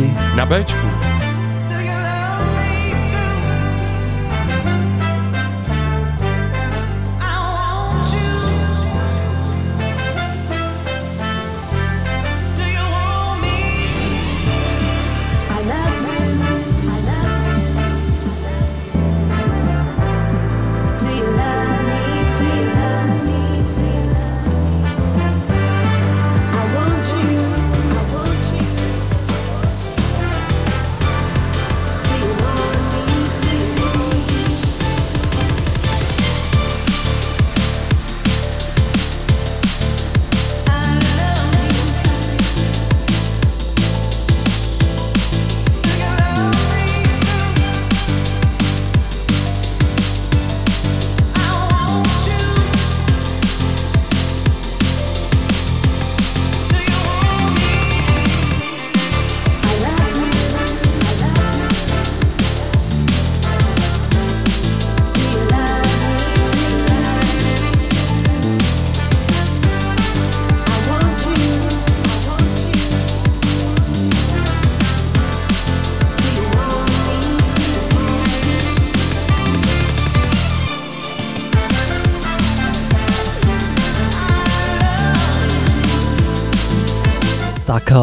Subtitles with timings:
[0.00, 0.99] 7 do 9 na Bčku.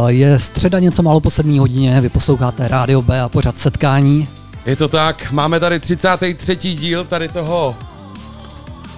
[0.09, 4.27] Je středa něco málo po 7 hodině, vy posloucháte Rádio B a pořad setkání.
[4.65, 6.55] Je to tak, máme tady 33.
[6.55, 7.75] díl tady toho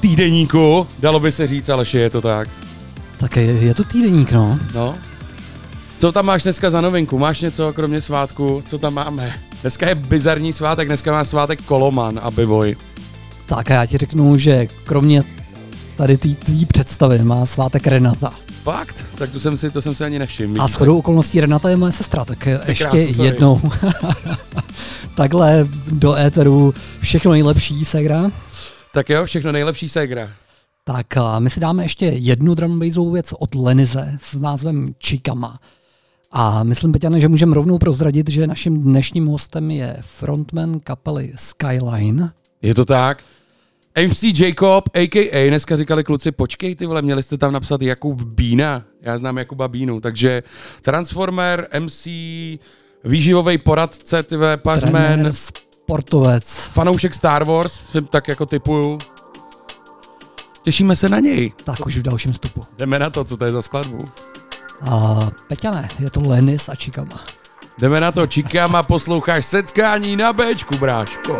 [0.01, 2.49] týdeníku, dalo by se říct, ale je to tak.
[3.17, 4.59] Tak je, je to týdeník, no.
[4.75, 4.95] No.
[5.97, 7.17] Co tam máš dneska za novinku?
[7.17, 8.63] Máš něco kromě svátku?
[8.69, 9.33] Co tam máme?
[9.61, 12.75] Dneska je bizarní svátek, dneska má svátek Koloman a Bivoj.
[13.45, 15.23] Tak a já ti řeknu, že kromě
[15.95, 18.33] tady tvý představy má svátek Renata.
[18.63, 19.05] Fakt?
[19.15, 20.61] Tak to jsem si, to jsem si ani nevšiml.
[20.61, 23.61] A shodou okolností Renata je moje sestra, tak Ty ještě krásno, jednou.
[25.15, 28.31] Takhle do éteru všechno nejlepší, Segra.
[28.93, 30.29] Tak jo, všechno nejlepší, Segra.
[30.83, 32.79] Tak a my si dáme ještě jednu drum
[33.11, 35.59] věc od Lenize s názvem Chikama.
[36.31, 42.31] A myslím, Peťane, že můžeme rovnou prozradit, že naším dnešním hostem je frontman kapely Skyline.
[42.61, 43.23] Je to tak?
[44.07, 45.49] MC Jacob, a.k.a.
[45.49, 49.67] dneska říkali kluci, počkej ty vole, měli jste tam napsat Jakub Bína, já znám Jakuba
[49.67, 50.43] Bínu, takže
[50.81, 52.07] Transformer, MC,
[53.03, 57.79] výživový poradce, ty vole, pařmen, sportovec, fanoušek Star Wars,
[58.09, 58.97] tak jako typuju.
[60.63, 61.53] Těšíme se na něj.
[61.63, 62.61] Tak už v dalším stupu.
[62.77, 64.09] Jdeme na to, co to je za skladbu.
[64.81, 67.23] A Peťane, je to Lenis a Čikama.
[67.81, 71.39] Jdeme na to, Čikama, posloucháš setkání na Bčku, bráško.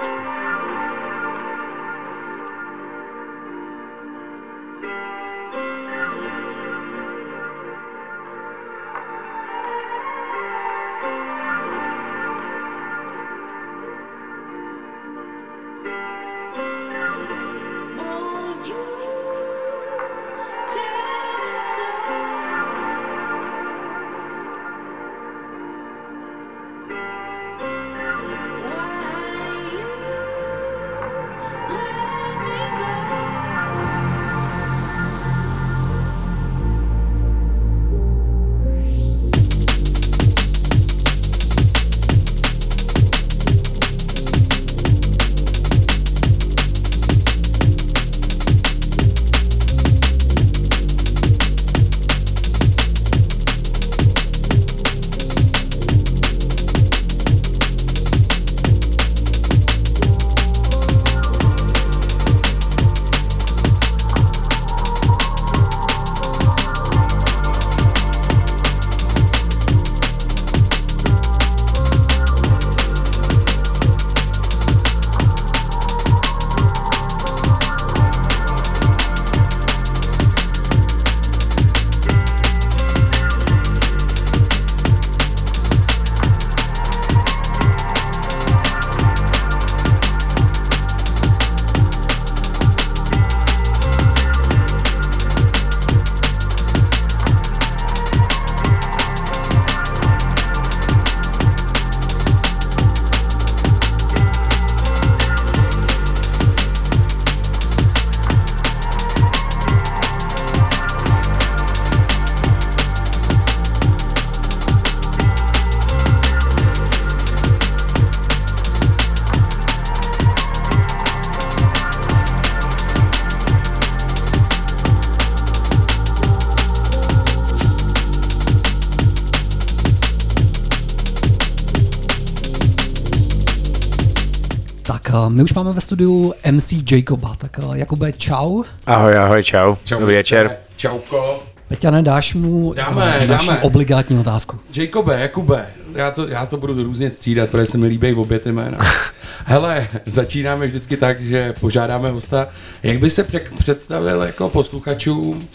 [135.51, 138.63] Už máme ve studiu MC Jacoba, tak eh, Jakube, čau.
[138.85, 139.75] Ahoj, ahoj, čau.
[139.83, 140.57] čau Dobrý večer.
[140.75, 141.43] Čauko.
[141.67, 143.59] Peťane, dáš mu dáme, uh, naši dáme.
[143.59, 144.59] obligátní otázku.
[144.75, 148.39] Jacobe, Jakube, já to, já to budu různě střídat, protože se mi líbí v obě
[148.39, 148.77] ty jména.
[149.45, 152.47] Hele, začínáme vždycky tak, že požádáme hosta,
[152.83, 153.27] jak by se
[153.57, 155.47] představil jako posluchačům,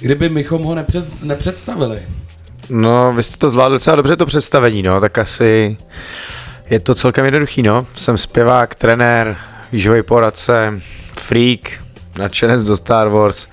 [0.00, 2.02] kdyby mychom ho nepřed, nepředstavili.
[2.70, 5.76] No, vy jste to zvládli docela dobře to představení, no, tak asi
[6.70, 7.86] je to celkem jednoduchý, no.
[7.96, 9.36] Jsem zpěvák, trenér,
[9.72, 10.80] výživový poradce,
[11.12, 11.60] freak,
[12.18, 13.46] nadšenec do Star Wars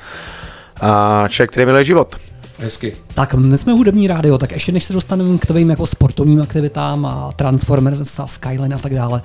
[0.82, 2.16] a člověk, který miluje život.
[2.60, 2.98] Hezky.
[3.14, 7.06] Tak my jsme hudební rádio, tak ještě než se dostaneme k tvým jako sportovním aktivitám
[7.06, 9.22] a Transformers a Skyline a tak dále,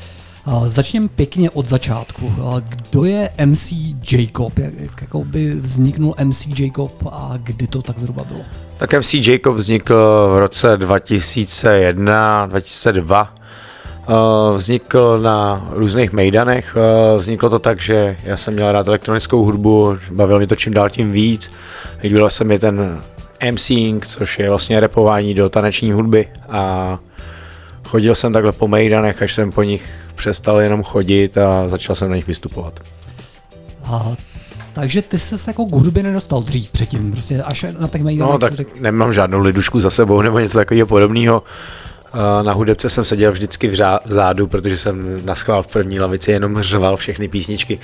[0.65, 2.35] Začněme pěkně od začátku.
[2.69, 3.73] Kdo je MC
[4.13, 4.59] Jacob?
[4.59, 8.41] Jak, jak by vzniknul MC Jacob a kdy to tak zhruba bylo?
[8.77, 9.95] Tak MC Jacob vznikl
[10.35, 13.46] v roce 2001, 2002 Eh,
[14.57, 16.77] vznikl na různých mejdanech.
[16.77, 20.75] Eh, vzniklo to tak, že já jsem měl rád elektronickou hudbu, bavil mě to čím
[20.75, 21.53] dál tím víc.
[22.03, 23.03] Líbil se mi ten
[23.53, 26.99] MCing, což je vlastně repování do taneční hudby a
[27.85, 29.85] chodil jsem takhle po mejdanech, až jsem po nich
[30.15, 32.81] přestal jenom chodit a začal jsem na nich vystupovat.
[33.85, 34.13] A,
[34.73, 38.33] takže ty se jako k hudbě nedostal dřív předtím, prostě až na těch mejdanech?
[38.33, 38.81] No tak řek...
[38.81, 41.43] nemám žádnou lidušku za sebou nebo něco takového podobného.
[42.43, 43.73] Na hudebce jsem seděl vždycky
[44.05, 47.79] vzadu, protože jsem naschvál v první lavici jenom řval všechny písničky.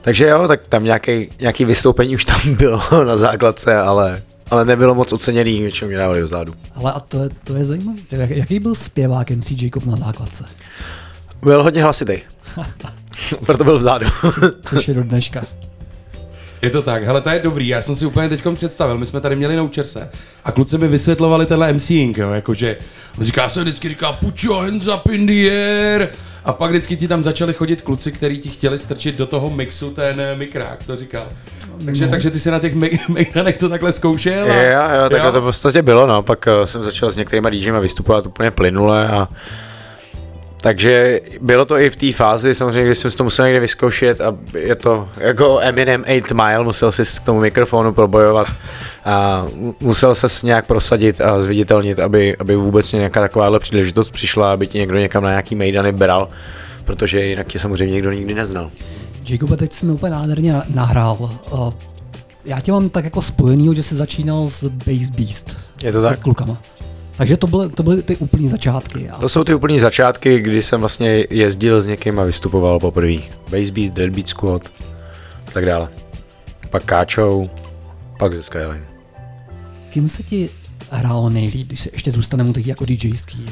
[0.00, 4.94] Takže jo, tak tam nějaký, nějaký vystoupení už tam bylo na základce, ale, ale nebylo
[4.94, 6.54] moc oceněný, většinou mě dávali dozadu.
[6.74, 8.00] Ale a to je, to je zajímavé.
[8.10, 10.44] Jaký byl zpěvák MC Jacob na základce?
[11.42, 12.18] Byl hodně hlasitý.
[13.46, 14.06] Proto byl vzadu.
[14.62, 15.44] Což je do dneška.
[16.62, 19.20] Je to tak, hele, to je dobrý, já jsem si úplně teď představil, my jsme
[19.20, 20.10] tady měli noučerse
[20.44, 22.76] a kluci mi vysvětlovali tenhle MCing, jo, jakože,
[23.18, 26.08] on říká se vždycky říká, put your hands up in the air,
[26.44, 29.90] a pak vždycky ti tam začali chodit kluci, kteří ti chtěli strčit do toho mixu
[29.90, 31.26] ten eh, mikrák, to říkal.
[31.84, 32.10] Takže, no.
[32.10, 32.74] takže ty si na těch
[33.08, 34.52] mikranech to takhle zkoušel?
[34.52, 34.54] A...
[34.54, 35.32] Jo, jo, takhle jo?
[35.32, 39.08] to v podstatě bylo, no, pak uh, jsem začal s některými DJmi vystupovat úplně plynule
[39.08, 39.28] a
[40.60, 44.36] takže bylo to i v té fázi, samozřejmě, když jsem to musel někde vyzkoušet a
[44.54, 48.48] je to jako Eminem 8 Mile, musel si k tomu mikrofonu probojovat
[49.04, 49.46] a
[49.80, 54.78] musel se nějak prosadit a zviditelnit, aby, aby vůbec nějaká takováhle příležitost přišla, aby ti
[54.78, 56.28] někdo někam na nějaký mejdany bral,
[56.84, 58.70] protože jinak tě samozřejmě někdo nikdy neznal.
[59.28, 61.30] Jacob, teď jsme úplně nádherně nahrál.
[62.44, 65.56] Já tě mám tak jako spojenýho, že jsi začínal s Bass Beast.
[65.82, 66.20] Je to tak?
[66.20, 66.58] Klukama.
[67.18, 69.08] Takže to byly, to byly ty úplní začátky.
[69.10, 69.18] A...
[69.18, 73.18] To jsou ty úplní začátky, kdy jsem vlastně jezdil s někým a vystupoval poprvé.
[73.50, 74.62] Bass Beast, Dead Beat Squad
[75.46, 75.88] a tak dále.
[76.70, 77.50] Pak Káčou,
[78.18, 78.84] pak ze Skyline.
[79.54, 80.50] S kým se ti
[80.90, 83.46] hrálo nejlíp, když se ještě zůstaneme taky jako DJský?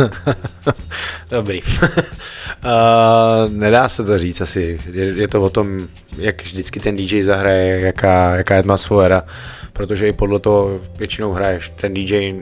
[1.30, 1.60] Dobrý.
[1.62, 4.78] uh, nedá se to říct asi.
[4.92, 5.78] Je, je to o tom,
[6.18, 9.22] jak vždycky ten DJ zahraje, jaká, jaká atmosféra,
[9.72, 11.72] protože i podle toho většinou hraješ.
[11.76, 12.34] Ten DJ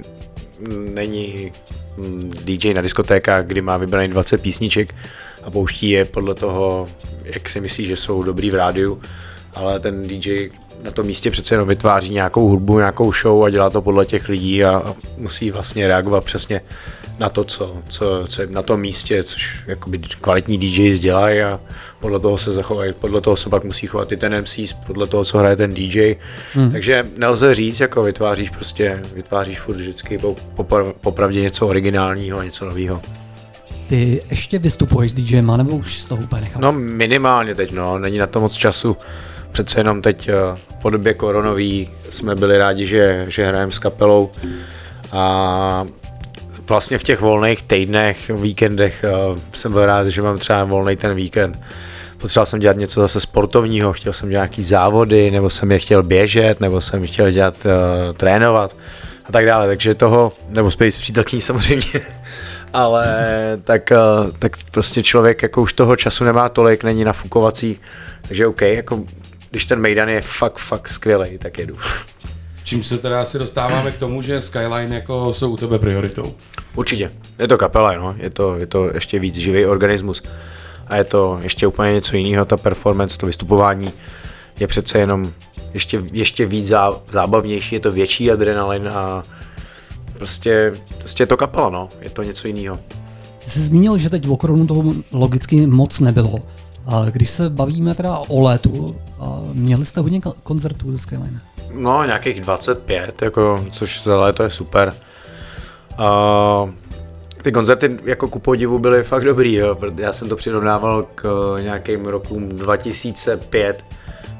[0.94, 1.52] není
[1.96, 4.94] mm, DJ na diskotékách, kdy má vybraný 20 písniček
[5.42, 6.88] a pouští je podle toho,
[7.24, 9.00] jak si myslí, že jsou dobrý v rádiu,
[9.54, 10.48] ale ten DJ
[10.82, 14.28] na tom místě přece jenom vytváří nějakou hudbu, nějakou show a dělá to podle těch
[14.28, 16.60] lidí a, a musí vlastně reagovat přesně
[17.18, 21.60] na to, co, co, co je na tom místě, což jakoby kvalitní DJs dělají a
[22.00, 25.24] podle toho se zachovají, podle toho se pak musí chovat i ten MC, podle toho,
[25.24, 26.16] co hraje ten DJ.
[26.52, 26.72] Hmm.
[26.72, 30.20] Takže nelze říct, jako vytváříš prostě, vytváříš furt vždycky
[31.00, 33.00] popravdě něco originálního a něco nového.
[33.88, 36.62] Ty ještě vystupuješ s DJem, nebo už z toho úplně nechal?
[36.62, 38.96] No minimálně teď, no, není na to moc času.
[39.52, 44.30] Přece jenom teď eh, po době koronový jsme byli rádi, že, že hrajeme s kapelou
[45.12, 45.86] a
[46.68, 51.14] vlastně v těch volných týdnech, víkendech uh, jsem byl rád, že mám třeba volný ten
[51.14, 51.58] víkend.
[52.18, 56.02] Potřeboval jsem dělat něco zase sportovního, chtěl jsem dělat nějaký závody, nebo jsem je chtěl
[56.02, 58.76] běžet, nebo jsem chtěl dělat, uh, trénovat
[59.26, 62.00] a tak dále, takže toho, nebo spíš přítelkyní samozřejmě,
[62.72, 63.06] ale
[63.64, 67.80] tak, uh, tak prostě člověk jako už toho času nemá tolik, není nafukovací,
[68.28, 69.04] takže OK, jako
[69.50, 71.76] když ten Mejdan je fakt, fakt skvělý, tak jedu.
[72.68, 76.34] Čím se teda asi dostáváme k tomu, že Skyline jako jsou u tebe prioritou.
[76.74, 77.12] Určitě.
[77.38, 78.14] Je to kapela, no.
[78.18, 80.22] je, to, je to ještě víc živý organismus.
[80.86, 83.92] A je to ještě úplně něco jiného, ta performance, to vystupování
[84.60, 85.32] je přece jenom
[85.74, 89.22] ještě, ještě víc zá, zábavnější, je to větší adrenalin a
[90.12, 91.88] prostě, prostě je to kapela, no.
[92.00, 92.78] je to něco jiného.
[93.44, 96.34] Ty jsi zmínil, že teď v okronu toho logicky moc nebylo.
[97.10, 98.96] Když se bavíme teda o létu,
[99.52, 101.40] měli jste hodně koncertů do Skyline?
[101.78, 104.94] No, nějakých 25, jako, což za léto je super.
[105.98, 106.70] Uh,
[107.42, 109.78] ty koncerty jako ku podivu byly fakt dobrý, jo.
[109.96, 113.84] já jsem to přirovnával k nějakým rokům 2005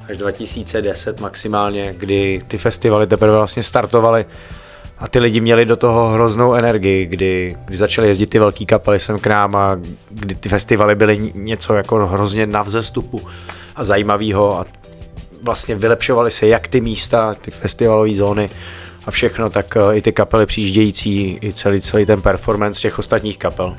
[0.08, 4.26] až 2010 maximálně, kdy ty festivaly teprve vlastně startovaly
[4.98, 9.00] a ty lidi měli do toho hroznou energii, kdy, kdy začaly jezdit ty velký kapely
[9.00, 9.78] sem k nám a
[10.10, 13.20] kdy ty festivaly byly něco jako hrozně na vzestupu
[13.76, 14.66] a zajímavého a
[15.42, 18.50] vlastně vylepšovaly se jak ty místa, ty festivalové zóny
[19.06, 23.38] a všechno, tak eh, i ty kapely přijíždějící, i celý, celý ten performance těch ostatních
[23.38, 23.76] kapel.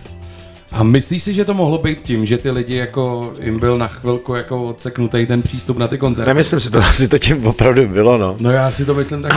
[0.72, 3.88] A myslíš si, že to mohlo být tím, že ty lidi jako jim byl na
[3.88, 6.28] chvilku jako odseknutý ten přístup na ty koncerty?
[6.28, 8.36] Nemyslím si to, asi to tím opravdu bylo, no.
[8.40, 9.36] No já si to myslím taky.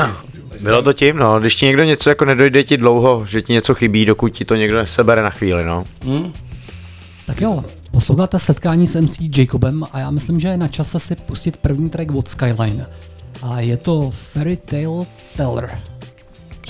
[0.60, 3.74] Bylo to tím, no, když ti někdo něco jako nedojde ti dlouho, že ti něco
[3.74, 5.84] chybí, dokud ti to někdo nesebere na chvíli, no.
[6.04, 6.32] Hmm.
[7.26, 11.16] Tak jo, posloucháte setkání s MC Jacobem a já myslím, že je na čase si
[11.16, 12.86] pustit první track od Skyline.
[13.42, 15.06] A je to Fairy Tale
[15.36, 15.70] Teller.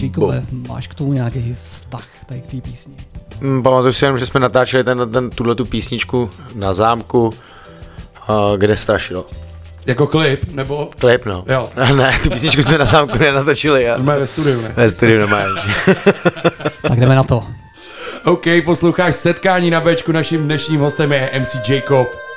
[0.00, 0.69] Jacobe, Bo.
[0.69, 2.95] máš k tomu nějaký vztah tady k té písni?
[3.41, 7.35] Mm, pamatuju si jenom, že jsme natáčeli ten, ten, tuhle tu písničku na zámku, uh,
[8.57, 9.26] kde strašilo.
[9.87, 10.91] Jako klip, nebo?
[10.99, 11.45] Klip, no.
[11.49, 11.69] Jo.
[11.97, 13.87] ne, tu písničku jsme na zámku nenatočili.
[13.99, 14.73] Jsme ve studiu, ne?
[14.76, 15.62] Ve studiu normálně.
[16.83, 17.45] tak jdeme na to.
[18.25, 22.32] OK, posloucháš setkání na Bčku, naším dnešním hostem je MC Jacob.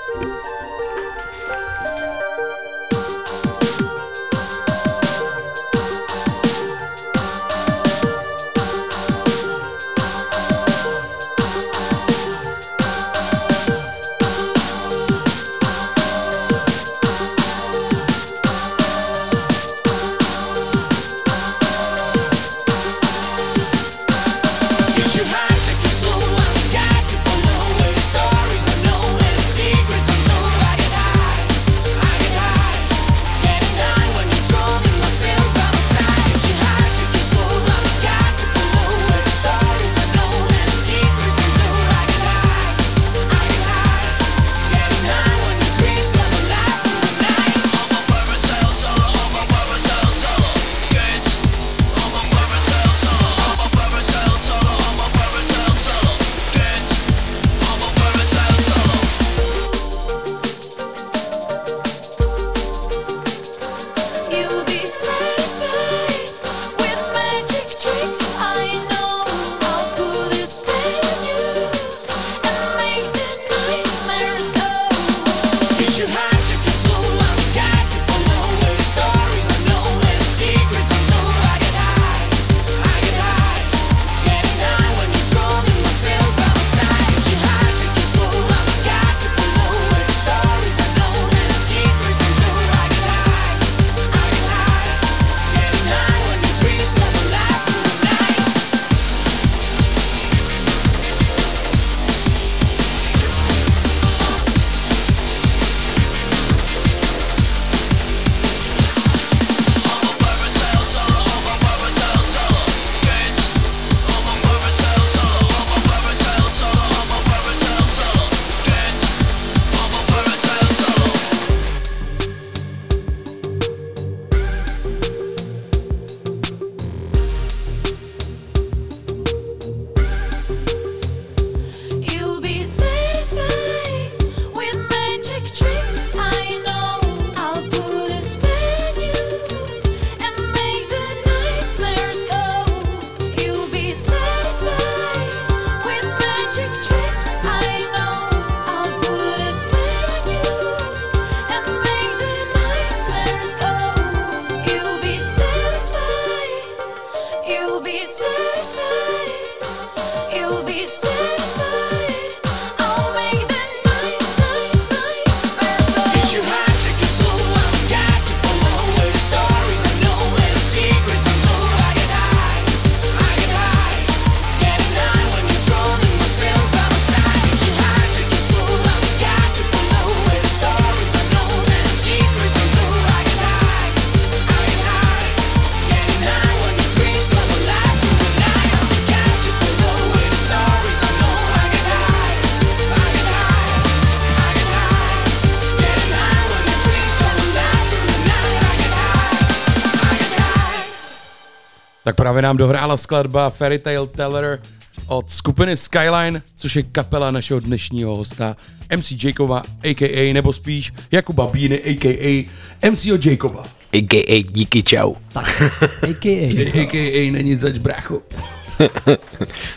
[202.36, 204.60] Právě nám dohrála skladba Fairy Tale Teller
[205.08, 208.58] od skupiny Skyline, což je kapela našeho dnešního hosta
[208.98, 210.34] MC Jacoba, a.k.a.
[210.34, 212.50] nebo spíš Jakuba Bíny, a.k.a.
[212.92, 213.64] MCO Jacoba.
[213.94, 214.44] A.k.a.
[214.44, 215.14] díky čau.
[215.34, 215.62] Tak,
[216.10, 216.82] a.k.a.
[216.82, 217.32] A.k.a.
[217.32, 218.16] není zač brácho.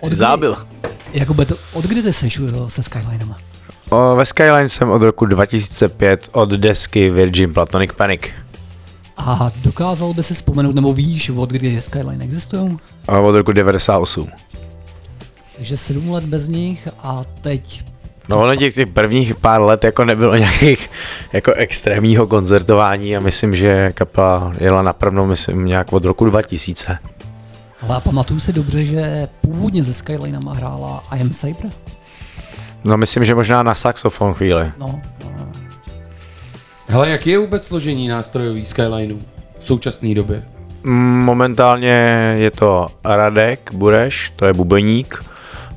[0.01, 0.57] Od kdy- Zábil.
[1.13, 3.39] Jakube, to, od kdy ty seš se Skylinema?
[3.91, 8.21] O, ve Skyline jsem od roku 2005 od desky Virgin Platonic Panic.
[9.19, 12.79] A dokázal by si vzpomenout, nebo víš, od kdy Skyline existují?
[13.09, 14.29] A od roku 98.
[15.57, 17.85] Takže sedm let bez nich a teď
[18.29, 20.91] No ono těch, těch prvních pár let jako nebylo nějakých
[21.33, 26.99] jako extrémního koncertování a myslím, že kapela jela napravno, myslím, nějak od roku 2000.
[27.81, 31.71] Ale já pamatuju si dobře, že původně ze Skylinema hrála I Am Saber.
[32.85, 34.73] No myslím, že možná na saxofon chvíli.
[34.79, 35.53] No, no.
[36.89, 39.19] Hele, jak je vůbec složení nástrojový Skylineu
[39.59, 40.43] v současné době?
[40.83, 41.89] Mm, Momentálně
[42.39, 45.25] je to Radek Bureš, to je bubeník,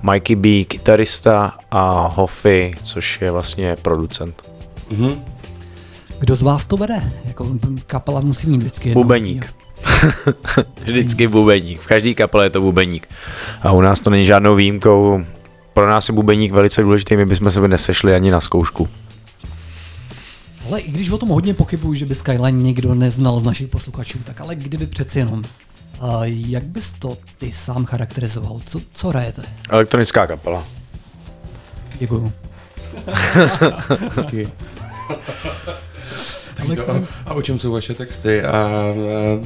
[0.03, 4.51] Mikey B, kytarista a Hoffy, což je vlastně producent.
[4.89, 5.21] Mhm.
[6.19, 7.11] Kdo z vás to vede?
[7.25, 7.47] Jako
[7.87, 9.53] kapela musí mít vždycky jednoho Bubeník.
[10.83, 11.79] Vždycky bubeník.
[11.81, 13.07] V každé kapele je to bubeník.
[13.61, 15.23] A u nás to není žádnou výjimkou.
[15.73, 18.87] Pro nás je bubeník velice důležitý, my bychom se nesešli ani na zkoušku.
[20.67, 24.19] Ale i když o tom hodně pochybuju, že by Skyline někdo neznal z našich posluchačů,
[24.23, 25.43] tak ale kdyby přeci jenom.
[26.01, 28.61] A jak bys to ty sám charakterizoval?
[28.65, 29.41] Co, co hrajete?
[29.69, 30.63] Elektronická kapela.
[31.99, 32.33] Děkuju.
[34.15, 34.49] Taky.
[36.55, 38.43] Tak to, a, a o čem jsou vaše texty?
[38.43, 38.81] A, a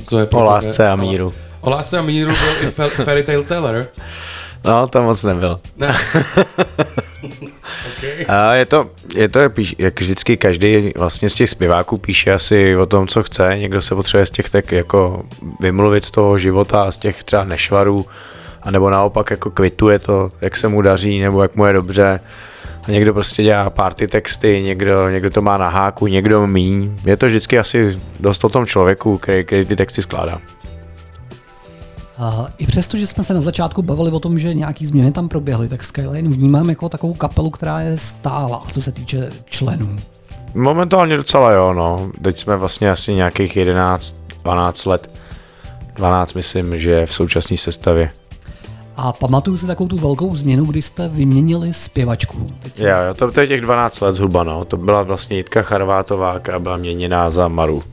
[0.03, 1.33] co je O lásce a míru.
[1.61, 3.87] O lásce a míru byl i Fa- Fairy Tale Teller.
[4.65, 5.59] No, to moc nebyl.
[5.77, 5.95] Ne.
[7.97, 8.25] okay.
[8.27, 12.77] A je to, je to píš, jak vždycky každý vlastně z těch zpěváků píše asi
[12.77, 13.57] o tom, co chce.
[13.57, 15.23] Někdo se potřebuje z těch tak jako
[15.59, 18.05] vymluvit z toho života a z těch třeba nešvarů,
[18.63, 22.19] a nebo naopak jako kvituje to, jak se mu daří, nebo jak mu je dobře.
[22.87, 26.95] A někdo prostě dělá party texty, někdo, někdo to má na háku, někdo míň.
[27.05, 30.39] Je to vždycky asi dost o tom člověku, který, který ty texty skládá.
[32.17, 35.29] A I přesto, že jsme se na začátku bavili o tom, že nějaký změny tam
[35.29, 39.95] proběhly, tak Skyline vnímám jako takovou kapelu, která je stála, co se týče členů.
[40.53, 42.11] Momentálně docela jo, no.
[42.21, 45.09] Teď jsme vlastně asi nějakých 11, 12 let.
[45.93, 48.11] 12 myslím, že v současné sestavě.
[48.97, 52.47] A pamatuju si takovou tu velkou změnu, kdy jste vyměnili zpěvačku.
[52.59, 54.65] Teď Jo, jo, to, to je těch 12 let zhruba, no.
[54.65, 57.83] To byla vlastně Jitka Charvátová, která byla měněná za Maru.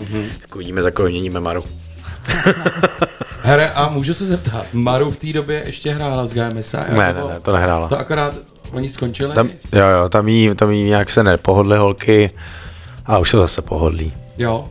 [0.00, 0.24] Mm-hmm.
[0.40, 1.64] Tak uvidíme, za koho měníme Maru.
[3.44, 6.84] Here, a můžu se zeptat, Maru v té době ještě hrála s GMSA?
[6.88, 7.88] Ne, ne, ne, to nehrála.
[7.88, 8.34] To akorát
[8.72, 9.34] oni skončili?
[9.34, 12.30] Tam, jo, jo, tam jí, tam jí nějak se nepohodly holky,
[13.06, 14.12] a už se zase pohodlí.
[14.38, 14.68] Jo.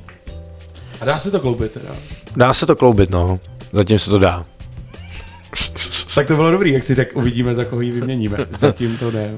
[1.02, 1.90] A dá se to kloubit teda?
[2.36, 3.40] Dá se to kloubit, no.
[3.74, 4.46] Zatím se to dá.
[6.16, 8.38] Tak to bylo dobrý, jak si řekl, uvidíme, za koho ji vyměníme.
[8.52, 9.30] Zatím to ne.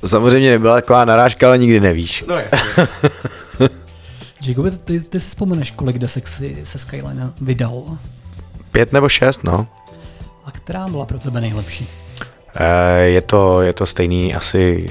[0.00, 2.24] To samozřejmě nebyla taková narážka, ale nikdy nevíš.
[2.28, 2.88] No jasně.
[4.46, 7.82] Jacobi, ty, ty si vzpomeneš, kolik desek si se Skyline vydal?
[8.70, 9.66] Pět nebo šest, no.
[10.44, 11.88] A která byla pro tebe nejlepší?
[12.56, 14.88] Eh, Je to, je to stejný asi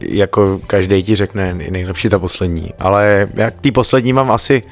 [0.00, 4.62] jako každý ti řekne nejlepší ta poslední, ale jak k té poslední mám asi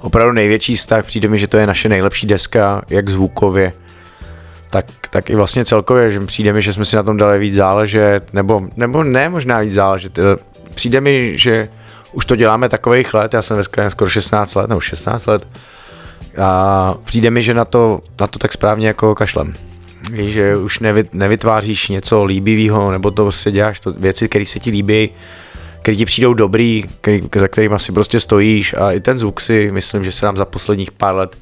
[0.00, 3.72] opravdu největší vztah, přijde mi, že to je naše nejlepší deska, jak zvukově,
[4.70, 7.54] tak, tak i vlastně celkově, že přijde mi, že jsme si na tom dali víc
[7.54, 10.22] záležet, nebo, nebo ne možná víc záležet, eh,
[10.74, 11.68] přijde mi, že
[12.12, 15.48] už to děláme takových let, já jsem Skyline skoro 16 let, nebo 16 let,
[16.42, 19.54] a přijde mi, že na to, na to tak správně jako kašlem.
[20.10, 24.60] Víš, že už nevy, nevytváříš něco líbivého, nebo to prostě děláš to, věci, které se
[24.60, 25.10] ti líbí,
[25.82, 29.70] které ti přijdou dobrý, který, za kterým asi prostě stojíš a i ten zvuk si
[29.72, 31.36] myslím, že se nám za posledních pár let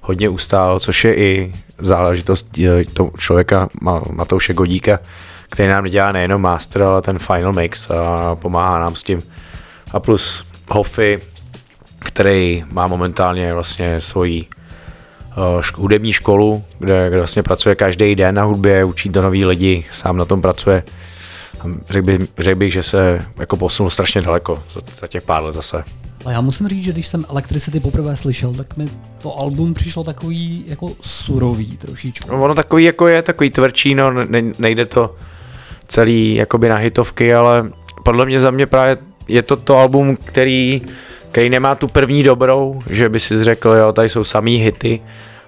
[0.00, 2.58] hodně ustál, což je i záležitost
[2.92, 4.98] toho člověka Ma- Matouše Godíka,
[5.50, 9.22] který nám dělá nejenom master, ale ten final mix a pomáhá nám s tím.
[9.94, 11.18] A plus Hoffy,
[11.98, 14.46] který má momentálně vlastně svoji
[15.60, 19.84] šk- hudební školu, kde, kde vlastně pracuje každý den na hudbě, učí to nový lidi,
[19.92, 20.82] sám na tom pracuje.
[21.90, 25.52] Řekl bych, řekl bych, že se jako posunul strašně daleko za, za těch pár let
[25.52, 25.84] zase.
[26.24, 28.88] A já musím říct, že když jsem Electricity poprvé slyšel, tak mi
[29.22, 32.32] to album přišlo takový jako surový trošičku.
[32.32, 35.16] No, ono takový jako je, takový tvrdší, no, ne, nejde to
[35.88, 37.70] celý jakoby na hitovky, ale
[38.02, 38.96] podle mě za mě právě
[39.28, 40.82] je to to album, který,
[41.30, 45.00] který nemá tu první dobrou, že by si řekl, jo, tady jsou samý hity,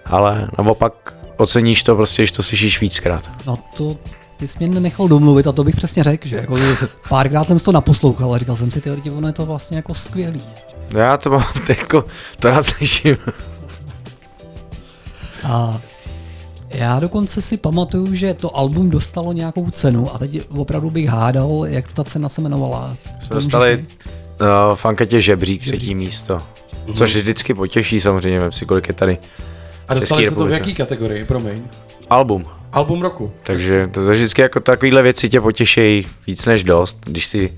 [0.06, 3.30] ale naopak oceníš to prostě, když to slyšíš víckrát.
[3.46, 3.96] No to
[4.36, 6.58] ty jsi mě nenechal domluvit a to bych přesně řekl, že jako
[7.08, 9.76] párkrát jsem si to naposlouchal a říkal jsem si, ty lidi, ono je to vlastně
[9.76, 10.42] jako skvělý.
[10.90, 12.04] Já to mám, to jako,
[12.40, 13.16] to rád slyším.
[15.44, 15.80] A
[16.78, 21.64] já dokonce si pamatuju, že to album dostalo nějakou cenu a teď opravdu bych hádal,
[21.68, 22.96] jak ta cena se jmenovala.
[23.20, 26.38] Jsme dostali uh, v anketě žebřík, třetí místo.
[26.94, 29.18] Což vždycky potěší samozřejmě, vem si kolik je tady
[29.88, 31.62] A dostali jste to v jaký kategorii, promiň?
[32.10, 32.46] album.
[32.72, 33.32] Album roku.
[33.42, 37.52] Takže to, to vždycky jako takovýhle věci tě potěší víc než dost, když si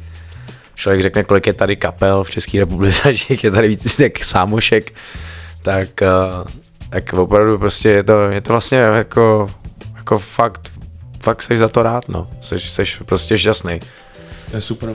[0.75, 4.93] člověk řekne, kolik je tady kapel v České republice, že je tady víc jak sámošek,
[5.63, 9.47] tak, uh, tak opravdu prostě je to, je to vlastně jako,
[9.97, 10.71] jako fakt,
[11.21, 12.29] fakt seš za to rád, no.
[12.41, 13.81] Seš, seš prostě šťastný.
[14.51, 14.95] To je super.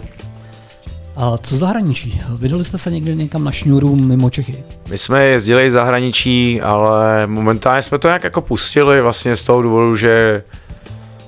[1.16, 2.22] A co zahraničí?
[2.38, 4.64] Vydali jste se někdy někam na šňůru mimo Čechy?
[4.90, 9.62] My jsme jezdili v zahraničí, ale momentálně jsme to nějak jako pustili vlastně z toho
[9.62, 10.44] důvodu, že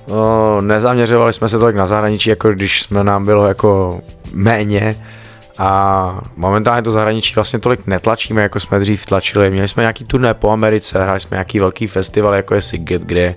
[0.08, 4.02] no, nezaměřovali jsme se tolik na zahraničí, jako když jsme nám bylo jako
[4.34, 4.96] méně.
[5.58, 9.50] A momentálně to zahraničí vlastně tolik netlačíme, jako jsme dřív tlačili.
[9.50, 13.36] Měli jsme nějaký turné po Americe, hráli jsme nějaký velký festival, jako je Siget, kde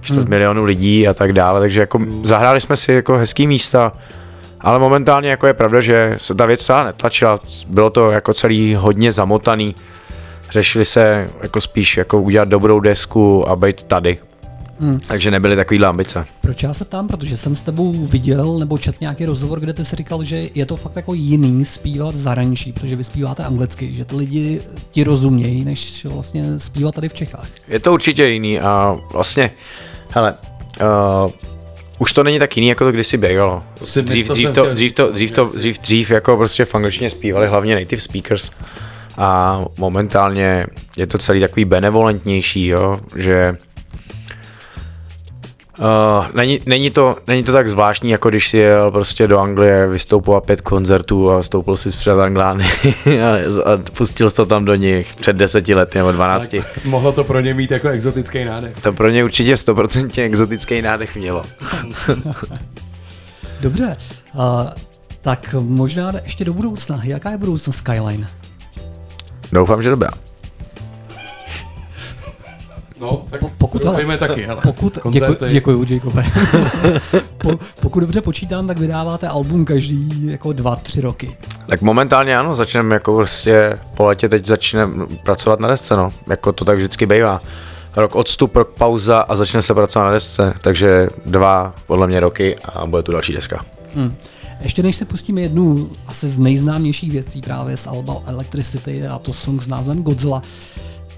[0.00, 3.92] čtvrt milionu lidí a tak dále, takže jako zahráli jsme si jako hezký místa,
[4.60, 8.74] ale momentálně jako je pravda, že se ta věc celá netlačila, bylo to jako celý
[8.74, 9.74] hodně zamotaný,
[10.50, 14.18] řešili se jako spíš jako udělat dobrou desku a být tady.
[14.80, 15.00] Hmm.
[15.00, 16.26] Takže nebyly takovýhle ambice.
[16.40, 19.84] Proč já se ptám, protože jsem s tebou viděl nebo čet nějaký rozhovor, kde ty
[19.84, 23.92] si říkal, že je to fakt jako jiný zpívat v zahraničí, protože vy zpíváte anglicky,
[23.92, 27.48] že ty lidi ti rozumějí, než vlastně zpívat tady v Čechách.
[27.68, 29.50] Je to určitě jiný a vlastně,
[30.10, 30.34] hele,
[31.24, 31.30] uh,
[31.98, 33.62] už to není tak jiný, jako to kdysi bývalo.
[33.84, 37.10] si Dřív, to dřív, to, dřív, to, dřív, to, dřív, dřív jako prostě v angličtině
[37.10, 38.50] zpívali hlavně native speakers
[39.18, 40.66] a momentálně
[40.96, 43.56] je to celý takový benevolentnější, jo, že
[45.80, 49.86] Uh, není, není, to, není to tak zvláštní, jako když si jel prostě do Anglie,
[49.86, 52.64] vystoupil pět koncertů a stoupil si před Anglány
[53.06, 56.62] a, a pustil jsi to tam do nich před deseti lety nebo dvanácti.
[56.84, 58.80] Mohlo to pro ně mít jako exotický nádech.
[58.80, 61.44] To pro ně určitě 100% exotický nádech mělo.
[63.60, 63.96] Dobře,
[64.34, 64.42] uh,
[65.20, 67.00] tak možná ještě do budoucna.
[67.04, 68.26] Jaká je budoucnost Skyline?
[69.52, 70.10] Doufám, že dobrá.
[73.00, 74.60] No, tak Po- pokud ale- taky, hele.
[74.62, 76.24] Pokud, děkuji, děkuji, Jacobe.
[77.38, 81.36] po, pokud dobře počítám, tak vydáváte album každý jako dva, tři roky.
[81.66, 86.10] Tak momentálně ano, začneme jako prostě po letě teď začneme pracovat na desce, no.
[86.28, 87.42] Jako to tak vždycky bývá.
[87.96, 92.56] Rok odstup, rok pauza a začne se pracovat na desce, takže dva podle mě roky
[92.64, 93.64] a bude tu další deska.
[93.94, 94.14] Hmm.
[94.60, 99.32] Ještě než se pustíme jednu asi z nejznámějších věcí právě z Alba Electricity a to
[99.32, 100.42] song s názvem Godzilla,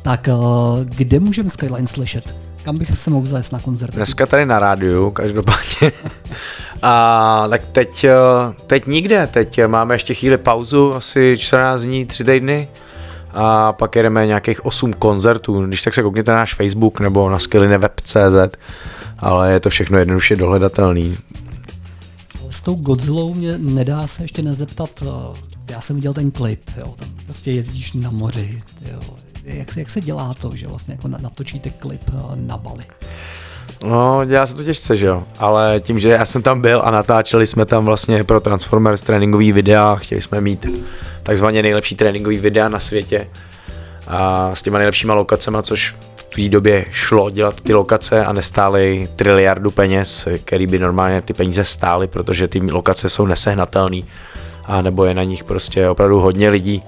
[0.02, 2.34] tak uh, kde můžeme Skyline slyšet?
[2.62, 3.94] Kam bych se mohl zajít na koncert?
[3.94, 5.92] Dneska tady na rádiu, každopádně.
[6.82, 8.14] A tak teď, eh,
[8.66, 12.68] teď nikde, teď máme ještě chvíli pauzu, asi 14 dní, 3 týdny.
[13.32, 17.38] A pak jedeme nějakých 8 koncertů, když tak se koukněte na náš Facebook nebo na
[17.38, 18.58] skillineweb.cz,
[19.18, 21.16] ale je to všechno jednoduše dohledatelný.
[22.50, 25.08] S tou Godzillou mě nedá se ještě nezeptat, uh,
[25.70, 28.62] já jsem viděl ten klip, jo, tam prostě jezdíš na moři,
[28.92, 29.00] jo.
[29.44, 32.84] Jak, jak se dělá to, že vlastně jako na- natočíte klip uh, na Bali?
[33.84, 36.90] No, dělá se to těžce, že jo, ale tím, že já jsem tam byl a
[36.90, 40.66] natáčeli jsme tam vlastně pro Transformers tréninkový videa, chtěli jsme mít
[41.22, 43.28] takzvaně nejlepší tréninkový videa na světě.
[44.06, 49.08] A s těma nejlepšíma lokacemi, což v té době šlo dělat ty lokace a nestály
[49.16, 54.00] triliardu peněz, který by normálně ty peníze stály, protože ty lokace jsou nesehnatelné
[54.64, 56.82] a nebo je na nich prostě opravdu hodně lidí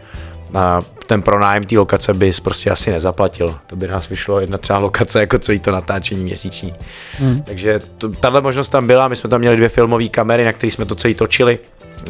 [0.54, 3.54] a ten pronájem té lokace bys prostě asi nezaplatil.
[3.66, 6.74] To by nás vyšlo jedna třeba lokace jako celý to natáčení měsíční.
[7.18, 7.42] Hmm.
[7.42, 10.74] Takže to, tahle možnost tam byla, my jsme tam měli dvě filmové kamery, na kterých
[10.74, 11.58] jsme to celý točili.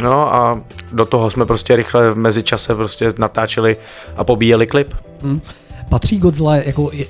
[0.00, 0.60] No a
[0.92, 3.76] do toho jsme prostě rychle v mezičase prostě natáčeli
[4.16, 4.94] a pobíjeli klip.
[5.22, 5.40] Hm?
[5.88, 6.90] Patří Godzilla jako...
[6.92, 7.04] Je...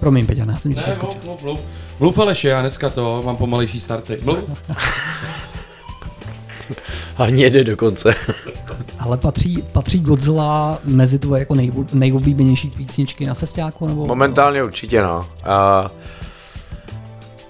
[0.00, 1.60] Promiň, Peťa, já jsem Ne, mluv, mluv, mluv.
[2.00, 4.18] Mluv Aleši, já dneska to mám pomalejší starty.
[4.24, 4.44] Mluv.
[7.16, 8.14] Ani jede dokonce.
[8.98, 13.88] Ale patří, patří Godzilla mezi tvoje jako nej, nejoblíbenější písničky na festiáku?
[13.88, 14.06] Nebo?
[14.06, 15.28] Momentálně určitě, no.
[15.44, 15.86] A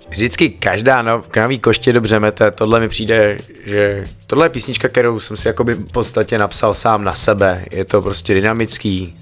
[0.08, 5.20] vždycky každá no, nový koště dobře mete, tohle mi přijde, že tohle je písnička, kterou
[5.20, 7.64] jsem si jakoby v podstatě napsal sám na sebe.
[7.72, 9.16] Je to prostě dynamický,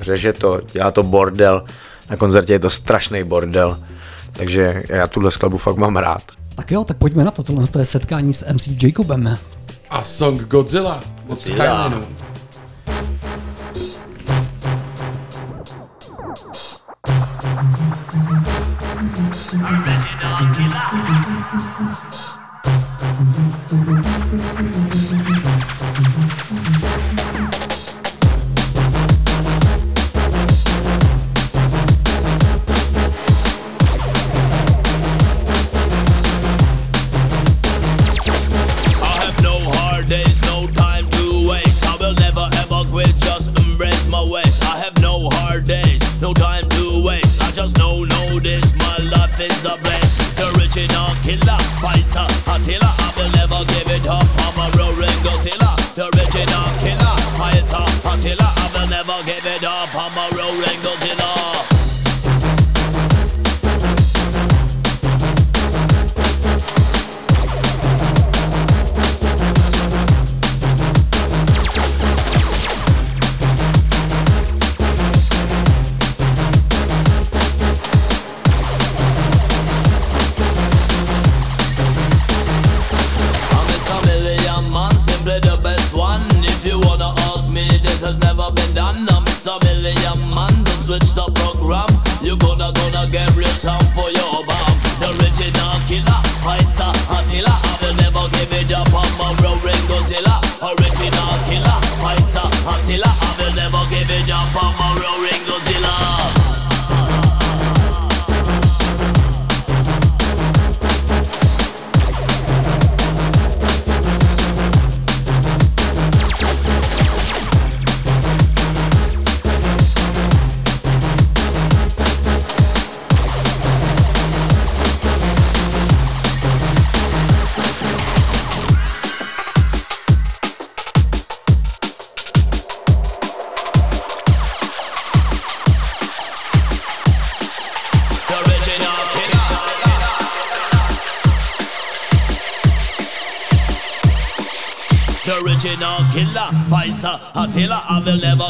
[0.00, 1.64] řeže to, dělá to bordel,
[2.10, 3.78] na koncertě je to strašný bordel,
[4.32, 6.22] takže já tuhle skladbu fakt mám rád.
[6.54, 7.42] Tak jo, tak pojďme na to.
[7.42, 9.38] Tohle je setkání s MC Jacobem.
[9.90, 11.90] A song Godzilla od Godzilla.
[11.90, 12.06] Skylinu.
[25.12, 25.21] I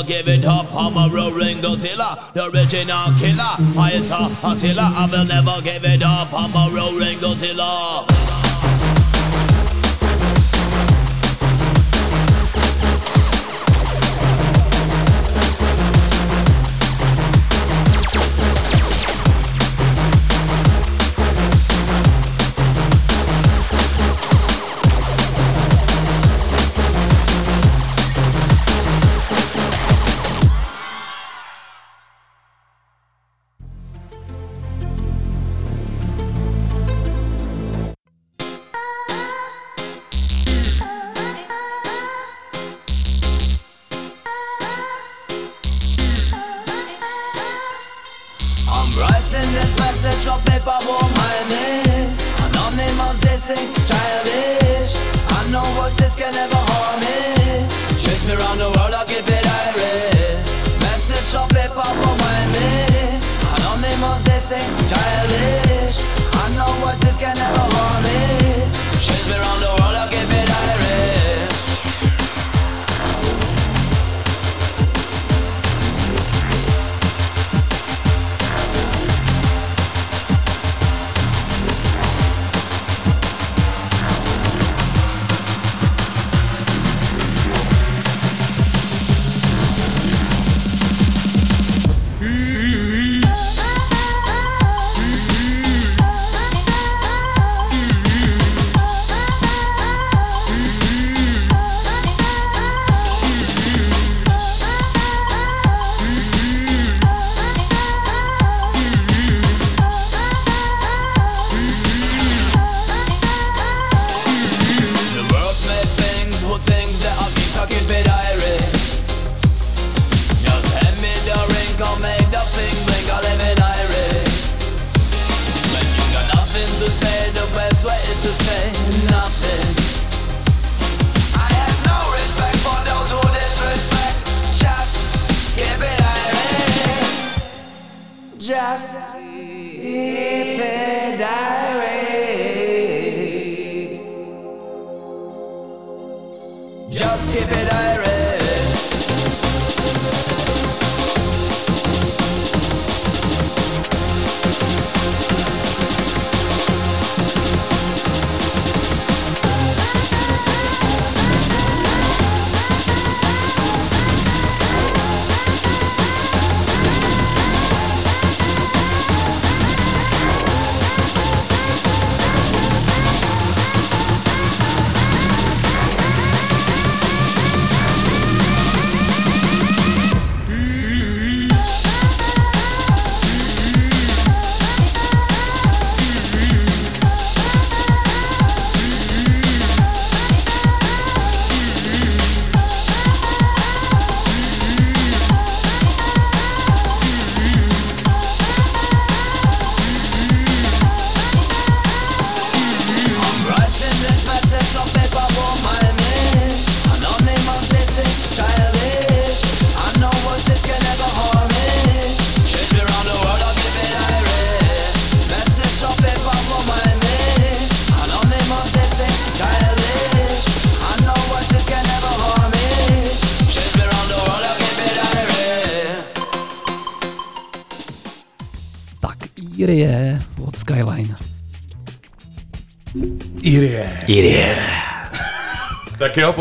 [0.02, 0.66] I will never give it up.
[0.74, 2.32] I'm a roaring Godzilla.
[2.32, 4.92] The original killer, fighter, Attila.
[4.96, 6.32] I will never give it up.
[6.32, 7.62] I'm a roaring Godzilla.
[7.62, 7.81] I'm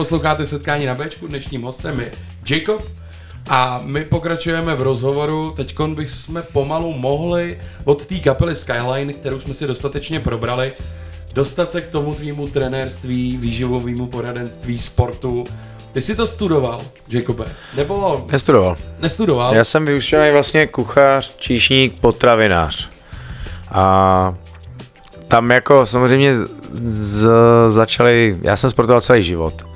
[0.01, 2.11] posloucháte setkání na Bčku, dnešním hostem je
[2.49, 2.81] Jacob
[3.49, 5.53] a my pokračujeme v rozhovoru.
[5.57, 10.73] Teď bychom pomalu mohli od té kapely Skyline, kterou jsme si dostatečně probrali,
[11.33, 15.43] dostat se k tomu tvýmu trenérství, výživovému poradenství, sportu.
[15.91, 17.45] Ty jsi to studoval, Jacobe?
[17.75, 18.77] Nebo Nestudoval.
[18.99, 19.55] nestudoval?
[19.55, 22.89] Já jsem vyučený vlastně kuchař, číšník, potravinář.
[23.71, 24.33] A
[25.27, 27.29] tam jako samozřejmě z, z,
[27.67, 29.70] začali, já jsem sportoval celý život.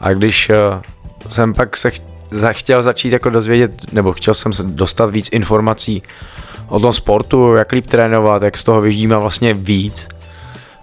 [0.00, 0.82] A když uh,
[1.28, 5.28] jsem pak se ch, za, chtěl začít jako dozvědět, nebo chtěl jsem se dostat víc
[5.32, 6.02] informací
[6.68, 10.08] o tom sportu, jak líp trénovat, jak z toho vyždíme vlastně víc.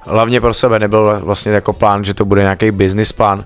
[0.08, 3.46] Hlavně pro sebe nebyl vlastně jako plán, že to bude nějaký business plán.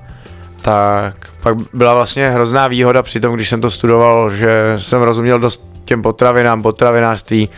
[0.62, 5.40] Tak pak byla vlastně hrozná výhoda při tom, když jsem to studoval, že jsem rozuměl
[5.40, 7.50] dost těm potravinám, potravinářství,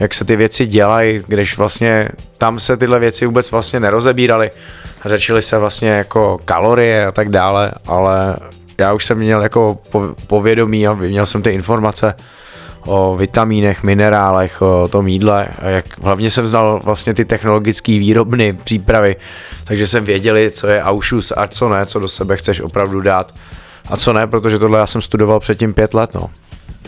[0.00, 4.50] jak se ty věci dělají, když vlastně tam se tyhle věci vůbec vlastně nerozebíraly
[5.02, 8.36] a řečily se vlastně jako kalorie a tak dále, ale
[8.78, 12.14] já už jsem měl jako po- povědomí a měl jsem ty informace
[12.86, 18.52] o vitamínech, minerálech, o tom jídle a jak hlavně jsem znal vlastně ty technologické výrobny,
[18.52, 19.16] přípravy,
[19.64, 23.34] takže jsem věděli, co je aušus a co ne, co do sebe chceš opravdu dát
[23.88, 26.30] a co ne, protože tohle já jsem studoval předtím pět let, no.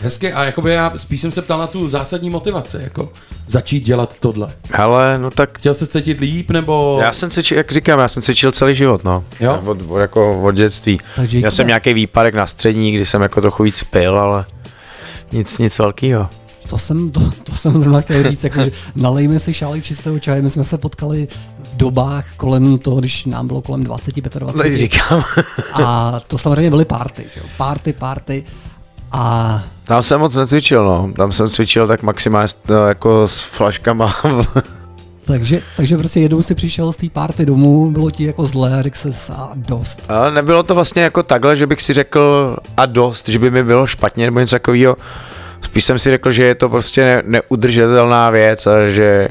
[0.01, 3.11] Hezky, a jakoby já spíš jsem se ptal na tu zásadní motivaci, jako
[3.47, 4.53] začít dělat tohle.
[4.73, 6.99] Ale no tak Chtěl se cítit líp, nebo...
[7.01, 9.23] Já jsem cvičil, jak říkám, já jsem cvičil celý život, no.
[9.39, 9.61] Jo?
[9.65, 10.99] Od, od, jako od dětství.
[11.15, 14.45] Takže Měl jsem nějaký výpadek na střední, kdy jsem jako trochu víc pil, ale
[15.31, 16.29] nic, nic velkého.
[16.69, 20.41] To jsem, to, to jsem zrovna chtěl říct, jako, že nalejme si šálek čistého čaje,
[20.41, 21.27] my jsme se potkali
[21.63, 24.63] v dobách kolem toho, když nám bylo kolem 20, 25.
[24.63, 25.23] Teď říkám.
[25.73, 27.45] A to samozřejmě byly party, že jo?
[27.57, 28.43] Party, party.
[29.13, 31.13] A Tam jsem moc necvičil, no.
[31.17, 34.15] Tam jsem cvičil tak maximálně s- no, jako s flaškama.
[35.25, 38.81] takže, takže prostě jednou si přišel z té party domů, bylo ti jako zlé a
[38.81, 40.01] řekl se a dost.
[40.09, 43.63] ale nebylo to vlastně jako takhle, že bych si řekl a dost, že by mi
[43.63, 44.95] bylo špatně nebo něco takového.
[45.61, 49.27] Spíš jsem si řekl, že je to prostě ne, neudržitelná věc a že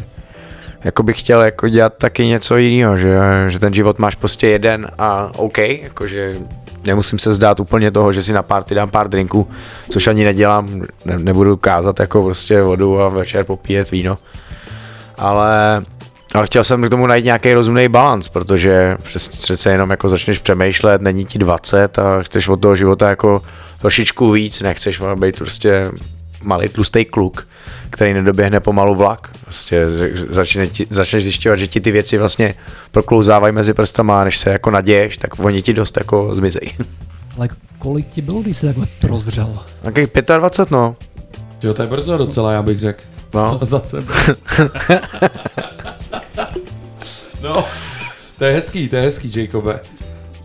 [0.85, 3.19] jako bych chtěl jako dělat taky něco jiného, že,
[3.49, 6.35] že ten život máš prostě jeden a OK, jakože
[6.85, 9.49] nemusím se zdát úplně toho, že si na party dám pár drinků,
[9.91, 14.19] což ani nedělám, ne, nebudu kázat jako prostě vodu a večer popíjet víno.
[15.19, 15.83] Ale,
[16.35, 18.97] ale chtěl jsem k tomu najít nějaký rozumný balans, protože
[19.29, 23.43] přece jenom jako začneš přemýšlet, není ti 20 a chceš od toho života jako
[23.81, 25.91] trošičku víc, nechceš být prostě
[26.43, 27.49] malý tlustý kluk,
[27.91, 29.31] který nedoběhne pomalu vlak.
[29.45, 29.87] Prostě
[30.29, 32.55] začne ti, začneš zjišťovat, že ti ty věci vlastně
[32.91, 36.73] proklouzávají mezi prstama a než se jako naděješ, tak oni ti dost jako zmizej.
[37.39, 39.59] Ale kolik ti bylo, když jsi takhle prozřel?
[39.81, 40.97] Takových 25, no.
[41.63, 43.03] Jo, to je brzo docela, já bych řekl.
[43.35, 43.59] No.
[43.63, 44.15] Za sebe.
[47.43, 47.65] no,
[48.39, 49.81] to je hezký, to je hezký, Jacobe.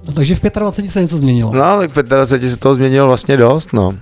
[0.07, 1.53] No, takže v 25 se něco změnilo.
[1.53, 3.97] No, tak v 25 se toho změnilo vlastně dost, no.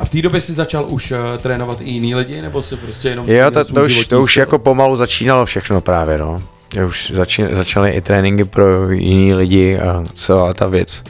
[0.00, 3.08] A v té době jsi začal už uh, trénovat i jiný lidi, nebo si prostě
[3.08, 3.28] jenom...
[3.28, 6.42] Jo, to, to, už, to už jako pomalu začínalo všechno právě, no.
[6.86, 11.04] Už začín, začaly i tréninky pro jiný lidi a celá ta věc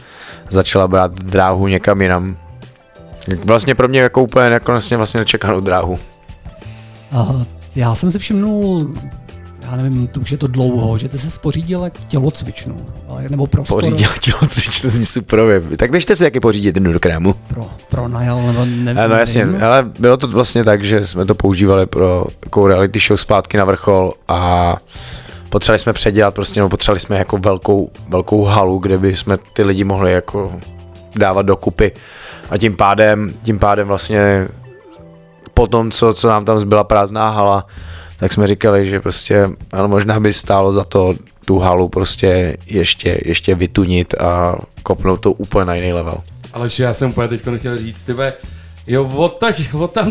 [0.48, 2.36] začala brát dráhu někam jinam.
[3.44, 5.98] Vlastně pro mě jako úplně nakonec vlastně nečekanou dráhu.
[7.12, 7.42] Uh,
[7.76, 8.94] já jsem si všimnul,
[9.70, 12.76] já nevím, to už je to dlouho, že ty jsi spořídil tělocvičnu,
[13.28, 15.60] nebo prostor Pořídil tělocvičnu zní superově.
[15.76, 17.34] Tak běžte si jaký pořídit jednu do krému.
[17.48, 19.02] pro, pro najal, nebo nevím.
[19.02, 19.64] Ano, jasně, nevím.
[19.64, 23.64] ale bylo to vlastně tak, že jsme to používali pro takovou reality show zpátky na
[23.64, 24.76] vrchol a
[25.48, 29.62] potřebovali jsme předělat prostě, nebo potřebovali jsme jako velkou, velkou halu, kde by jsme ty
[29.62, 30.52] lidi mohli jako
[31.16, 31.92] dávat dokupy
[32.50, 34.48] a tím pádem, tím pádem vlastně
[35.54, 37.66] po tom, co, co nám tam zbyla prázdná hala,
[38.20, 41.14] tak jsme říkali, že prostě ale možná by stálo za to
[41.44, 46.18] tu halu prostě ještě, ještě vytunit a kopnout to úplně na jiný level.
[46.52, 48.32] Ale že já jsem úplně teď chtěl říct, tyve,
[48.86, 49.62] jo, odtaď,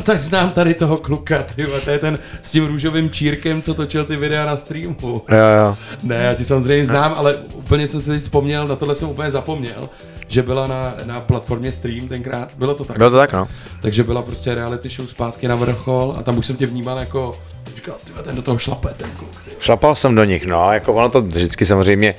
[0.04, 4.06] tak znám tady toho kluka, tyve, to je ten s tím růžovým čírkem, co točil
[4.06, 4.96] ty videa na streamu.
[5.30, 5.78] Jo, jo.
[6.04, 9.90] Ne, já ti samozřejmě znám, ale úplně jsem si vzpomněl, na tohle jsem úplně zapomněl,
[10.28, 12.98] že byla na, na platformě stream tenkrát, bylo to tak.
[12.98, 13.48] Bylo to tak, no.
[13.82, 17.40] Takže byla prostě reality show zpátky na vrchol a tam už jsem tě vnímal jako,
[17.76, 19.30] říkal, tyve, ten do toho šlape, ten kluk.
[19.44, 19.56] Tyve.
[19.60, 22.16] Šlapal jsem do nich, no, jako ono to vždycky samozřejmě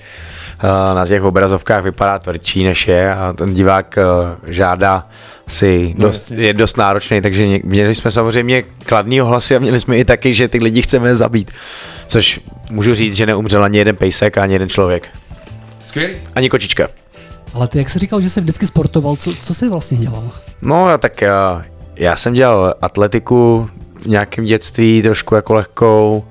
[0.65, 5.09] uh, na těch obrazovkách vypadá tvrdší než je a ten divák uh, žádá
[5.51, 6.47] si No, dost, jasně.
[6.47, 10.49] je dost náročný, takže měli jsme samozřejmě kladný ohlasy a měli jsme i taky, že
[10.49, 11.51] ty lidi chceme zabít.
[12.07, 12.41] Což
[12.71, 15.09] můžu říct, že neumřel ani jeden pejsek, ani jeden člověk.
[15.87, 16.15] Skvělý.
[16.35, 16.89] Ani kočička.
[17.55, 20.31] Ale ty, jak jsi říkal, že jsi vždycky sportoval, co, co jsi vlastně dělal?
[20.63, 21.63] No a tak já,
[21.97, 23.71] já jsem dělal atletiku
[24.03, 26.25] v nějakém dětství, trošku jako lehkou.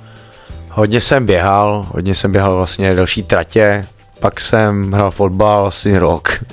[0.71, 3.85] Hodně jsem běhal, hodně jsem běhal vlastně delší tratě.
[4.19, 6.43] Pak jsem hrál fotbal asi rok.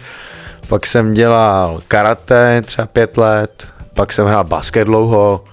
[0.69, 3.69] Pak jsem dělal karate třeba pět let.
[3.95, 5.45] Pak jsem hrál basket dlouho.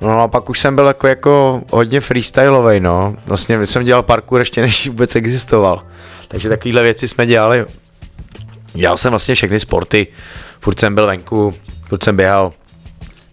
[0.00, 3.16] No a pak už jsem byl jako, jako hodně freestyleový, no.
[3.26, 5.82] Vlastně jsem dělal parkour ještě než vůbec existoval.
[6.28, 7.64] Takže takovéhle věci jsme dělali
[8.74, 10.06] Dělal jsem vlastně všechny sporty,
[10.60, 11.54] furt jsem byl venku,
[11.88, 12.52] furt jsem běhal,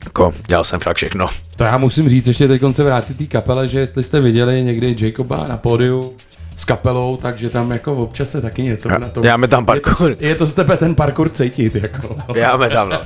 [0.06, 1.30] jako dělal jsem fakt všechno.
[1.56, 4.96] To já musím říct, ještě teď se vrátit té kapele, že jestli jste viděli někdy
[5.00, 6.14] Jacoba na pódiu
[6.56, 9.24] s kapelou, takže tam jako občas se taky něco Já- na tom.
[9.24, 10.10] děláme tam parkour.
[10.10, 12.16] Je to, je to z tebe ten parkour cítit, jako.
[12.36, 13.02] Jáme tam, no.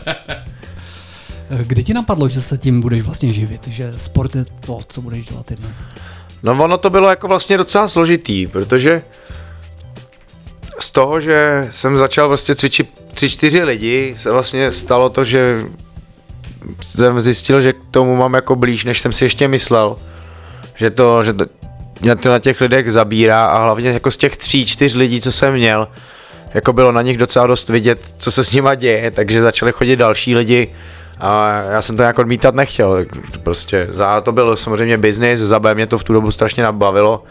[1.64, 5.26] Kdy ti napadlo, že se tím budeš vlastně živit, že sport je to, co budeš
[5.26, 5.70] dělat jednou?
[6.44, 9.02] No ono to bylo jako vlastně docela složitý, protože
[10.80, 15.66] z toho, že jsem začal prostě cvičit tři, čtyři lidi, se vlastně stalo to, že
[16.82, 19.96] jsem zjistil, že k tomu mám jako blíž, než jsem si ještě myslel.
[20.76, 21.46] Že to, že to,
[22.02, 25.32] mě to na těch lidech zabírá a hlavně jako z těch tří, čtyř lidí, co
[25.32, 25.88] jsem měl,
[26.54, 29.96] jako bylo na nich docela dost vidět, co se s nima děje, takže začali chodit
[29.96, 30.76] další lidi
[31.20, 33.06] a já jsem to nějak odmítat nechtěl,
[33.44, 37.24] prostě za to byl samozřejmě biznis, za B mě to v tu dobu strašně nabavilo,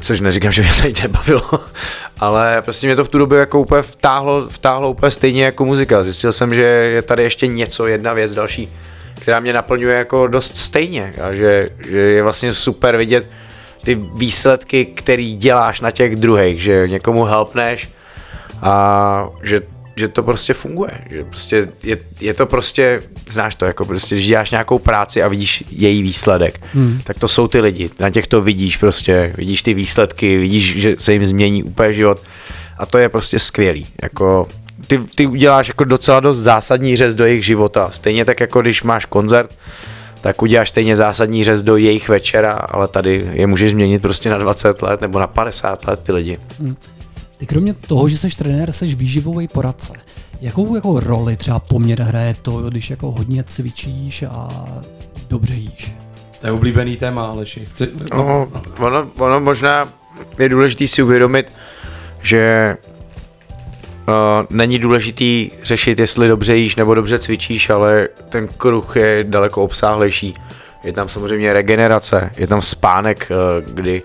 [0.00, 1.50] což neříkám, že mě tady nebavilo,
[2.20, 6.02] ale prostě mě to v tu dobu jako úplně vtáhlo, vtáhlo úplně stejně jako muzika.
[6.02, 8.72] Zjistil jsem, že je tady ještě něco, jedna věc další,
[9.14, 13.28] která mě naplňuje jako dost stejně a že, že je vlastně super vidět
[13.86, 17.88] ty výsledky, který děláš na těch druhých, že někomu helpneš
[18.62, 19.60] a že,
[19.96, 24.26] že to prostě funguje, že prostě je, je to prostě, znáš to, jako prostě, když
[24.26, 27.00] děláš nějakou práci a vidíš její výsledek, hmm.
[27.04, 30.94] tak to jsou ty lidi, na těch to vidíš prostě, vidíš ty výsledky, vidíš, že
[30.98, 32.22] se jim změní úplně život
[32.78, 34.48] a to je prostě skvělý, jako
[34.86, 38.82] ty, ty uděláš jako docela dost zásadní řez do jejich života, stejně tak jako když
[38.82, 39.54] máš koncert,
[40.26, 44.38] tak uděláš stejně zásadní řez do jejich večera, ale tady je můžeš změnit prostě na
[44.38, 46.38] 20 let nebo na 50 let ty lidi.
[47.38, 49.92] Ty kromě toho, že jsi trenér, jsi výživový poradce.
[50.40, 54.66] Jakou jako roli třeba poměr hraje to, když jako hodně cvičíš a
[55.28, 55.92] dobře jíš?
[56.40, 57.64] To je oblíbený téma, Aleši.
[57.66, 58.48] Chci, No,
[58.78, 59.88] ono, ono možná
[60.38, 61.52] je důležité si uvědomit,
[62.22, 62.76] že
[64.50, 70.34] není důležitý řešit, jestli dobře jíš nebo dobře cvičíš, ale ten kruh je daleko obsáhlejší.
[70.84, 74.02] Je tam samozřejmě regenerace, je tam spánek, uh, kdy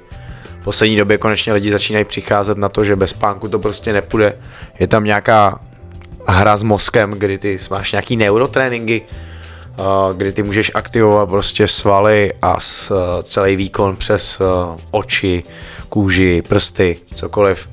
[0.62, 4.34] v poslední době konečně lidi začínají přicházet na to, že bez spánku to prostě nepůjde.
[4.80, 5.60] Je tam nějaká
[6.28, 12.34] hra s mozkem, kdy ty máš nějaký neurotréninky, uh, kdy ty můžeš aktivovat prostě svaly
[12.42, 12.58] a
[13.24, 14.42] celý výkon přes
[14.92, 15.44] oči,
[15.90, 17.68] kůži, prsty, cokoliv.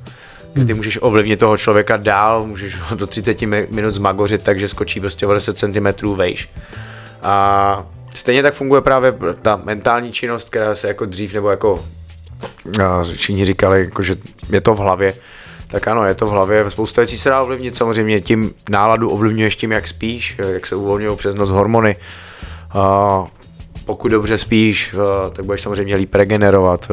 [0.53, 4.67] Kdy ty můžeš ovlivnit toho člověka dál, můžeš ho do 30 mi- minut zmagořit, takže
[4.67, 6.49] skočí prostě o 10 cm vejš.
[7.21, 11.85] A stejně tak funguje právě ta mentální činnost, která se jako dřív nebo jako
[13.13, 14.15] všichni říkali, jako, že
[14.51, 15.13] je to v hlavě,
[15.67, 16.71] tak ano, je to v hlavě.
[16.71, 21.17] Spousta věcí se dá ovlivnit samozřejmě tím náladu ovlivňuješ tím, jak spíš, jak se uvolňují
[21.17, 21.95] přes noc hormony.
[22.71, 23.25] A
[23.85, 24.95] pokud dobře spíš,
[25.33, 26.87] tak budeš samozřejmě líp regenerovat,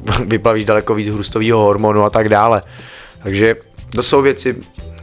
[0.26, 2.62] vyplavíš daleko víc hrustového hormonu a tak dále.
[3.22, 3.56] Takže
[3.94, 4.56] to jsou věci,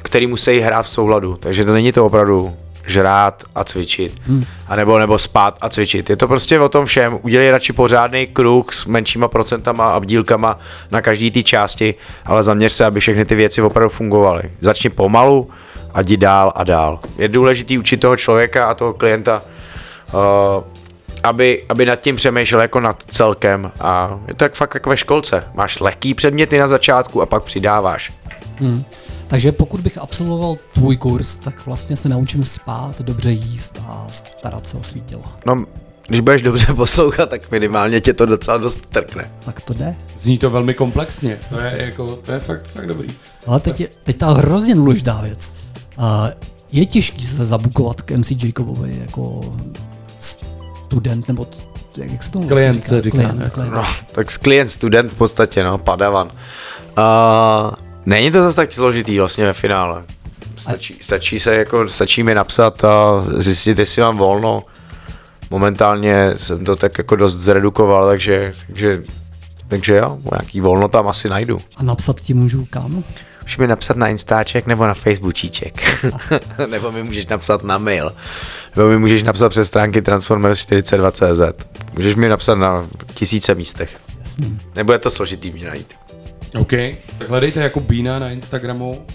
[0.04, 1.38] které musí hrát v souladu.
[1.40, 2.56] Takže to není to opravdu
[2.88, 4.22] žrát a cvičit.
[4.28, 4.44] Hmm.
[4.68, 6.10] A nebo, nebo spát a cvičit.
[6.10, 7.20] Je to prostě o tom všem.
[7.22, 10.60] Udělej radši pořádný kruh s menšíma procentama a dílkama
[10.92, 14.44] na každý té části, ale zaměř se, aby všechny ty věci opravdu fungovaly.
[14.60, 15.50] Začni pomalu
[15.94, 17.00] a jdi dál a dál.
[17.18, 19.42] Je důležité učit toho člověka a toho klienta
[20.14, 20.64] uh,
[21.26, 24.98] aby, aby nad tím přemýšlel jako nad celkem a je to jak fakt jako ve
[24.98, 25.44] školce.
[25.54, 28.14] Máš lehký předměty na začátku a pak přidáváš.
[29.28, 34.68] Takže pokud bych absolvoval tvůj kurz, tak vlastně se naučím spát, dobře jíst a starat
[34.68, 35.24] se o svý tělo.
[35.46, 35.66] No,
[36.08, 39.32] když budeš dobře poslouchat, tak minimálně tě to docela dost trkne.
[39.46, 39.96] Tak to jde.
[40.18, 41.40] Zní to velmi komplexně.
[41.50, 43.08] To je, jako, to je fakt, fakt dobrý.
[43.48, 45.52] Ale teď, je, teď ta hrozně důležitá věc.
[45.98, 46.04] Uh,
[46.72, 49.42] je těžký se zabukovat k MC Jacobovi jako
[50.86, 51.48] student, nebo
[51.98, 53.50] jak, jak se tomu Klient se říká, Klient, ne?
[53.50, 53.74] klient.
[53.74, 56.32] No, tak klient, student v podstatě, no, padavan.
[56.98, 57.74] Uh,
[58.06, 60.04] není to zase tak složitý vlastně ve finále.
[60.58, 64.64] Stačí, stačí se jako, stačí mi napsat a zjistit, jestli mám volno.
[65.50, 69.04] Momentálně jsem to tak jako dost zredukoval, takže, takže,
[69.68, 71.60] takže jo, nějaký volno tam asi najdu.
[71.78, 73.04] A napsat ti můžu kam?
[73.46, 75.82] Můžeš mi napsat na Instaček nebo na Facebookíček.
[76.68, 78.12] nebo mi můžeš napsat na mail.
[78.76, 81.66] Nebo mi můžeš napsat přes stránky Transformers42.cz.
[81.96, 83.98] Můžeš mi napsat na tisíce místech.
[84.20, 84.60] Jasný.
[84.76, 85.94] Nebude to složitý mě najít.
[86.58, 86.72] OK,
[87.18, 89.06] tak hledejte jako Bína na Instagramu.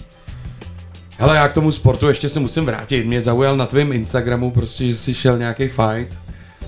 [1.17, 3.05] Hele, já k tomu sportu ještě se musím vrátit.
[3.05, 6.17] Mě zaujal na tvém Instagramu prostě, že jsi šel nějaký fight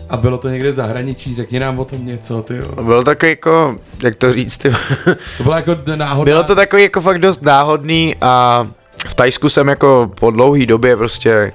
[0.09, 1.35] a bylo to někde v zahraničí.
[1.35, 2.83] Řekni nám o tom něco, ty jo.
[2.83, 4.69] Bylo takový jako, jak to říct, ty.
[5.37, 6.23] To byla jako náhodná...
[6.33, 8.67] Bylo to takový jako fakt dost náhodný a
[9.07, 11.53] v Tajsku jsem jako po dlouhý době prostě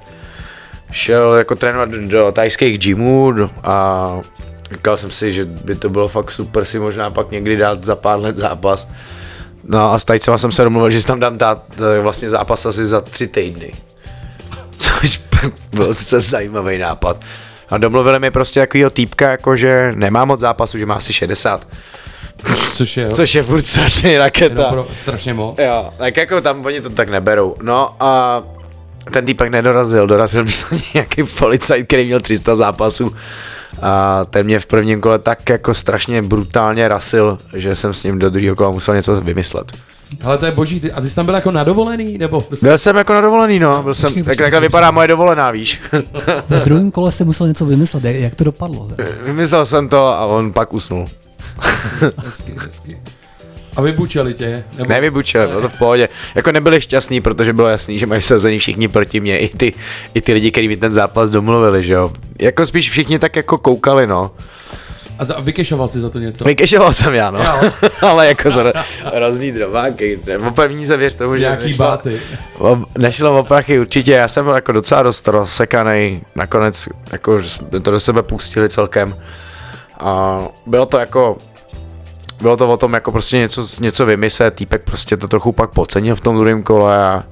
[0.91, 3.33] šel jako trénovat do, do tajských gymů
[3.63, 4.05] a
[4.71, 7.95] říkal jsem si, že by to bylo fakt super si možná pak někdy dát za
[7.95, 8.87] pár let zápas.
[9.63, 12.65] No a s Tajcema jsem se domluvil, že si tam dám dát eh, vlastně zápas
[12.65, 13.71] asi za tři týdny.
[14.77, 15.21] Což
[15.71, 17.23] byl docela zajímavý nápad.
[17.69, 21.67] A domluvili mi prostě takovýho týpka, jako že nemá moc zápasů, že má asi 60.
[22.73, 23.11] Což je, jo.
[23.11, 24.61] Což je furt strašně raketa.
[24.61, 25.59] Jenom pro, strašně moc.
[25.59, 27.55] Jo, tak jako tam oni to tak neberou.
[27.61, 28.43] No a
[29.11, 33.15] ten týpek nedorazil, dorazil myslím nějaký policajt, který měl 300 zápasů
[33.81, 38.19] a ten mě v prvním kole tak jako strašně brutálně rasil, že jsem s ním
[38.19, 39.71] do druhého kola musel něco vymyslet.
[40.23, 42.41] Ale to je boží, ty, a ty jsi tam byl jako na dovolený, nebo?
[42.41, 42.65] Prostě...
[42.67, 44.67] Byl jsem jako na dovolený, no, byl jsem, Počkej, tak počkej, takhle počkej.
[44.67, 45.81] vypadá moje dovolená, víš.
[46.47, 48.89] Ve druhém kole se musel něco vymyslet, jak- to dopadlo?
[49.25, 51.05] Vymyslel jsem to a on pak usnul.
[52.25, 52.97] Hezky, hezky.
[53.75, 54.63] A vybučeli tě?
[54.77, 54.89] Nebo...
[54.89, 56.09] Nevybučil, bylo to v pohodě.
[56.35, 59.73] Jako nebyli šťastní, protože bylo jasný, že mají sazení všichni proti mě, i ty,
[60.13, 62.11] i ty lidi, kteří mi ten zápas domluvili, že jo.
[62.39, 64.31] Jako spíš všichni tak jako koukali, no.
[65.19, 66.43] A, za, vykešoval jsi za to něco?
[66.43, 67.39] Vykešoval jsem já, no.
[67.43, 67.71] Jo.
[68.01, 68.73] Ale jako za
[69.13, 70.19] rozdný drobáky.
[70.47, 72.21] O první se věř tomu, že Nějaký nešlo, báty.
[72.59, 74.11] o, nešlo o prachy určitě.
[74.11, 76.21] Já jsem byl jako docela dost rozsekaný.
[76.35, 79.15] Nakonec jako že jsme to do sebe pustili celkem.
[79.99, 81.37] A bylo to jako
[82.41, 86.15] bylo to o tom jako prostě něco, něco vymyslet, týpek prostě to trochu pak podcenil
[86.15, 87.23] v tom druhém kole a,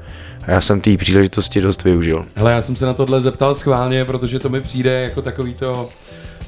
[0.47, 2.25] a já jsem té příležitosti dost využil.
[2.35, 5.89] Hele, já jsem se na tohle zeptal schválně, protože to mi přijde jako takový to...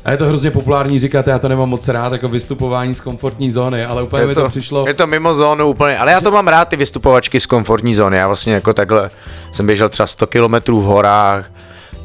[0.05, 3.51] A je to hrozně populární říkat, já to nemám moc rád, jako vystupování z komfortní
[3.51, 4.85] zóny, ale úplně mi to, přišlo...
[4.87, 8.17] je to mimo zónu úplně, ale já to mám rád, ty vystupovačky z komfortní zóny.
[8.17, 9.09] Já vlastně jako takhle
[9.51, 11.51] jsem běžel třeba 100 km v horách,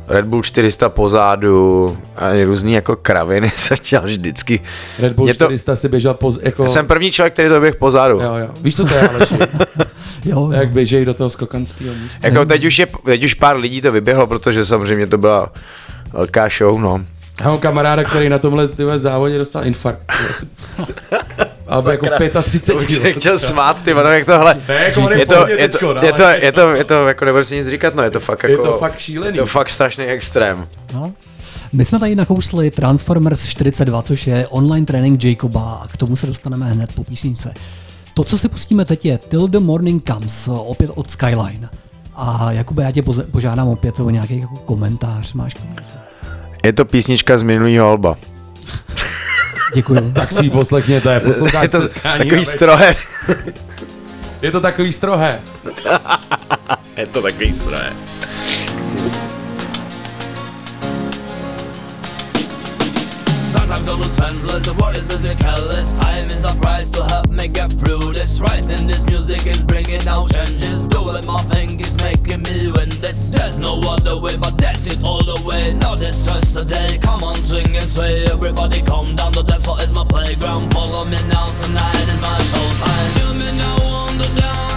[0.09, 4.61] Red Bull 400 pozadu a různý jako kraviny jsem dělal vždycky.
[4.99, 6.62] Red Bull Mě to- 400 si běžel po, jako...
[6.62, 8.20] Já jsem první člověk, který to běh pozadu.
[8.20, 8.49] Jo, jo.
[8.62, 9.34] Víš, co to je, Aleši?
[10.24, 12.18] Jo, Jak běžej do toho skokanského místa.
[12.22, 15.53] Jako teď už, je, teď už pár lidí to vyběhlo, protože samozřejmě to byla
[16.12, 17.05] velká show, no.
[17.41, 20.03] Já mám kamaráda, který na tomhle tyhle závodě dostal infarkt.
[21.66, 24.55] Ale jako v 35 Už chtěl smát, ty vado, jak tohle.
[24.68, 27.45] Ne, jako je to, je to, no, je to, je to, je to, jako nebudem
[27.45, 29.37] si nic říkat, no, je to fakt jako, Je to fakt šílený.
[29.37, 30.66] je to fakt strašný extrém.
[30.95, 31.12] No.
[31.72, 36.26] My jsme tady nakousli Transformers 42, což je online trénink Jacoba a k tomu se
[36.26, 37.55] dostaneme hned po písnice.
[38.14, 41.68] To, co si pustíme teď je Till the Morning Comes, opět od Skyline.
[42.16, 46.04] A Jakube, já tě požádám opět o nějaký jako komentář, máš k tomu něco?
[46.65, 48.17] Je to písnička z minulého alba.
[49.75, 50.01] Děkuji.
[50.15, 52.19] Tak si ji poslechněte, Je posloucháš to setkání.
[52.25, 52.97] takový a- strohe.
[54.43, 55.41] Je to takový strohé.
[56.97, 57.91] Je to takový strohe.
[63.43, 66.74] Sometimes I look senseless, the world is busy careless Time is a price to
[67.15, 70.89] help me get through this and this music is bringing out changes.
[70.89, 73.31] Doing my thing is making me win this.
[73.31, 75.75] There's no other way but that's it all the way.
[75.75, 78.27] Not this stress day, come on swing and sway.
[78.35, 80.73] Everybody come down, the dance floor is my playground.
[80.73, 83.11] Follow me now, tonight is my showtime.
[83.19, 84.74] Kill me now on the dance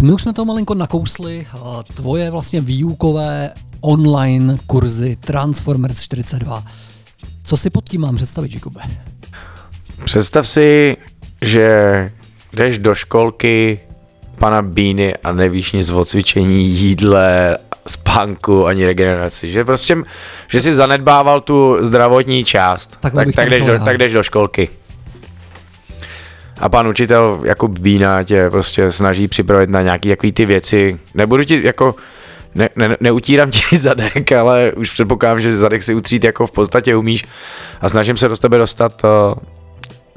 [0.00, 1.46] Tak my už jsme to malinko nakousli.
[1.94, 6.64] Tvoje vlastně výukové online kurzy Transformers 42.
[7.44, 8.80] Co si pod tím mám představit, Jakube?
[10.04, 10.96] Představ si,
[11.42, 11.68] že
[12.52, 13.80] jdeš do školky
[14.38, 19.52] pana Bíny a nevíš nic o cvičení, jídle, spánku ani regeneraci.
[19.52, 19.96] Že prostě,
[20.48, 22.96] že si zanedbával tu zdravotní část.
[23.00, 24.68] Takhle tak, tak, jdeš do, tak jdeš do školky.
[26.60, 31.00] A pan učitel Jakub Bína tě prostě snaží připravit na nějaký takový ty věci.
[31.14, 31.94] Nebudu ti jako,
[32.54, 36.96] ne, ne, neutírám ti zadek, ale už předpokládám, že zadek si utřít jako v podstatě
[36.96, 37.24] umíš
[37.80, 39.34] a snažím se do tebe dostat uh,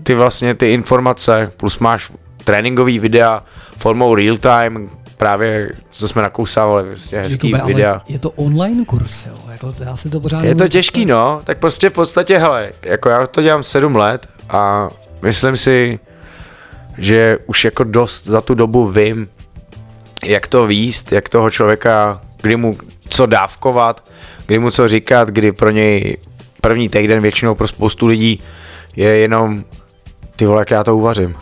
[0.03, 2.11] ty vlastně ty informace, plus máš
[2.43, 3.43] tréninkový videa
[3.77, 7.91] formou real time, právě co jsme nakousávali, prostě hezký Jakube, videa.
[7.91, 9.33] ale je to online kurz, jo?
[9.51, 13.09] Jako, já si to pořád Je to těžký, no, tak prostě v podstatě, hele, jako
[13.09, 14.89] já to dělám 7 let a
[15.21, 15.99] myslím si,
[16.97, 19.27] že už jako dost za tu dobu vím,
[20.25, 22.77] jak to výst, jak toho člověka, kdy mu
[23.09, 24.11] co dávkovat,
[24.45, 26.17] kdy mu co říkat, kdy pro něj
[26.61, 28.39] první týden většinou pro spoustu lidí
[28.95, 29.63] je jenom
[30.35, 31.35] ty vole, jak já to uvařím.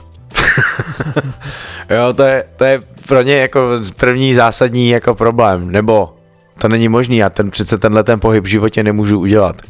[1.89, 6.13] jo, to je, to je pro ně jako první zásadní jako problém, nebo
[6.61, 9.61] to není možný, já ten přece tenhle ten pohyb v životě nemůžu udělat.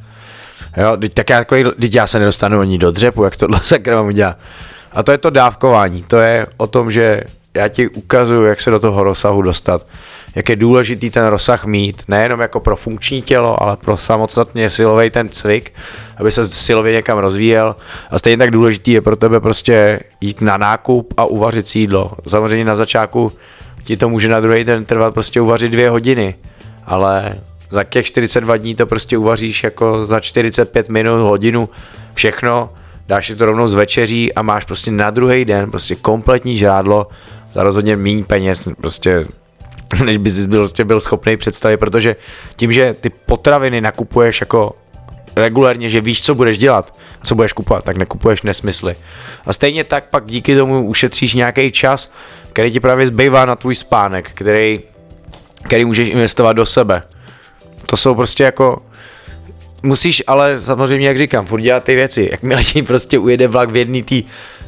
[0.78, 1.44] Jo, teď, tak já,
[1.80, 4.38] teď já se nedostanu ani do dřepu, jak tohle sakra mám udělat.
[4.94, 7.22] A to je to dávkování, to je o tom, že
[7.54, 9.88] já ti ukazuju, jak se do toho rozsahu dostat.
[10.36, 15.10] Jak je důležitý ten rozsah mít, nejenom jako pro funkční tělo, ale pro samostatně silový
[15.10, 15.74] ten cvik,
[16.18, 17.76] aby se silově někam rozvíjel.
[18.10, 22.12] A stejně tak důležitý je pro tebe prostě jít na nákup a uvařit si jídlo.
[22.28, 23.32] Samozřejmě na začátku
[23.84, 26.36] ti to může na druhý den trvat prostě uvařit dvě hodiny,
[26.86, 27.36] ale
[27.70, 31.70] za těch 42 dní to prostě uvaříš jako za 45 minut, hodinu,
[32.14, 32.70] všechno,
[33.12, 37.08] dáš si to rovnou z večeří a máš prostě na druhý den prostě kompletní žrádlo
[37.52, 39.26] za rozhodně méně peněz, prostě
[40.06, 42.16] než bys byl, prostě byl schopný představit, protože
[42.56, 44.72] tím, že ty potraviny nakupuješ jako
[45.36, 48.96] regulérně, že víš, co budeš dělat, co budeš kupovat, tak nekupuješ nesmysly.
[49.46, 52.14] A stejně tak pak díky tomu ušetříš nějaký čas,
[52.54, 54.80] který ti právě zbývá na tvůj spánek, který,
[55.64, 57.04] který můžeš investovat do sebe.
[57.86, 58.82] To jsou prostě jako
[59.84, 62.30] musíš ale samozřejmě, jak říkám, furt dělat ty věci.
[62.32, 64.22] Jakmile ti prostě ujede vlak v jedné té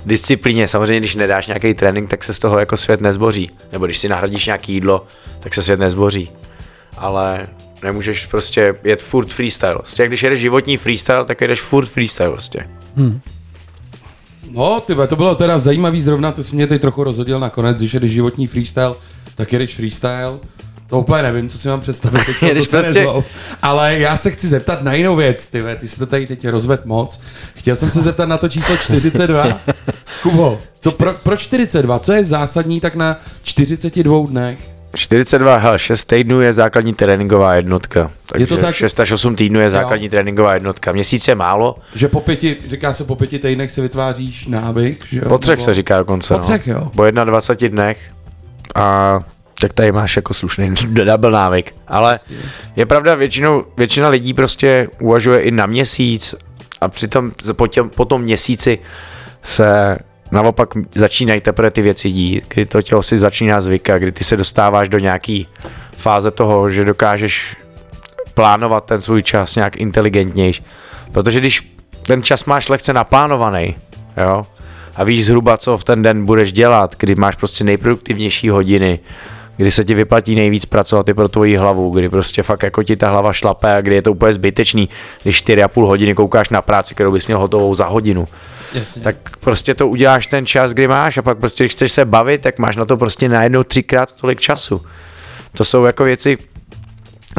[0.05, 3.51] disciplíně, samozřejmě když nedáš nějaký trénink, tak se z toho jako svět nezboří.
[3.71, 5.05] Nebo když si nahradíš nějaký jídlo,
[5.39, 6.31] tak se svět nezboří.
[6.97, 7.47] Ale
[7.83, 9.75] nemůžeš prostě jet furt freestyle.
[9.75, 12.67] Prostě když jedeš životní freestyle, tak jedeš furt freestyle prostě.
[14.51, 17.93] No, ty to bylo teda zajímavý zrovna, to jsi mě teď trochu rozhodil nakonec, když
[17.93, 18.93] jedeš životní freestyle,
[19.35, 20.39] tak jedeš freestyle.
[20.87, 22.21] To úplně nevím, co si mám představit.
[22.39, 23.07] Teď, se prostě-.
[23.61, 26.85] Ale já se chci zeptat na jinou věc, ty ty jsi to tady teď rozved
[26.85, 27.19] moc.
[27.55, 29.47] Chtěl jsem se zeptat na to číslo 42.
[30.23, 34.73] Kubo, co pro, pro 42, co je zásadní tak na 42 dnech?
[34.95, 38.11] 42, hele, 6 týdnů je základní tréninková jednotka.
[38.25, 38.75] Takže Je to tak?
[38.75, 40.91] 6 až 8 týdnů je základní tréninková jednotka.
[40.91, 45.19] Měsíc je málo, Že po pěti, říká se po pěti týdnech si vytváříš návyk, že
[45.19, 45.29] jo?
[45.29, 46.33] po třech Nebo- se říká dokonce.
[46.33, 46.73] Po třech, no.
[46.73, 46.91] jo.
[46.95, 48.11] Po 21 dnech
[48.75, 49.19] a
[49.63, 51.75] tak tady máš jako slušný double návyk.
[51.87, 52.19] Ale
[52.75, 56.35] je pravda, většinou, většina lidí prostě uvažuje i na měsíc
[56.81, 58.79] a přitom po, těm, po tom měsíci
[59.43, 59.97] se
[60.31, 64.37] naopak začínají teprve ty věci dít, kdy to tělo si začíná zvykat, kdy ty se
[64.37, 65.47] dostáváš do nějaký
[65.97, 67.55] fáze toho, že dokážeš
[68.33, 70.63] plánovat ten svůj čas nějak inteligentnějš.
[71.11, 73.75] Protože když ten čas máš lehce naplánovaný,
[74.17, 74.45] jo,
[74.95, 78.99] a víš zhruba, co v ten den budeš dělat, kdy máš prostě nejproduktivnější hodiny,
[79.57, 82.95] kdy se ti vyplatí nejvíc pracovat i pro tvoji hlavu, kdy prostě fakt jako ti
[82.95, 84.89] ta hlava šlape a kdy je to úplně zbytečný,
[85.23, 88.27] když 4,5 hodiny koukáš na práci, kterou bys měl hotovou za hodinu.
[88.73, 89.01] Jasně.
[89.01, 92.41] Tak prostě to uděláš ten čas, kdy máš a pak prostě, když chceš se bavit,
[92.41, 94.81] tak máš na to prostě najednou třikrát tolik času.
[95.57, 96.37] To jsou jako věci,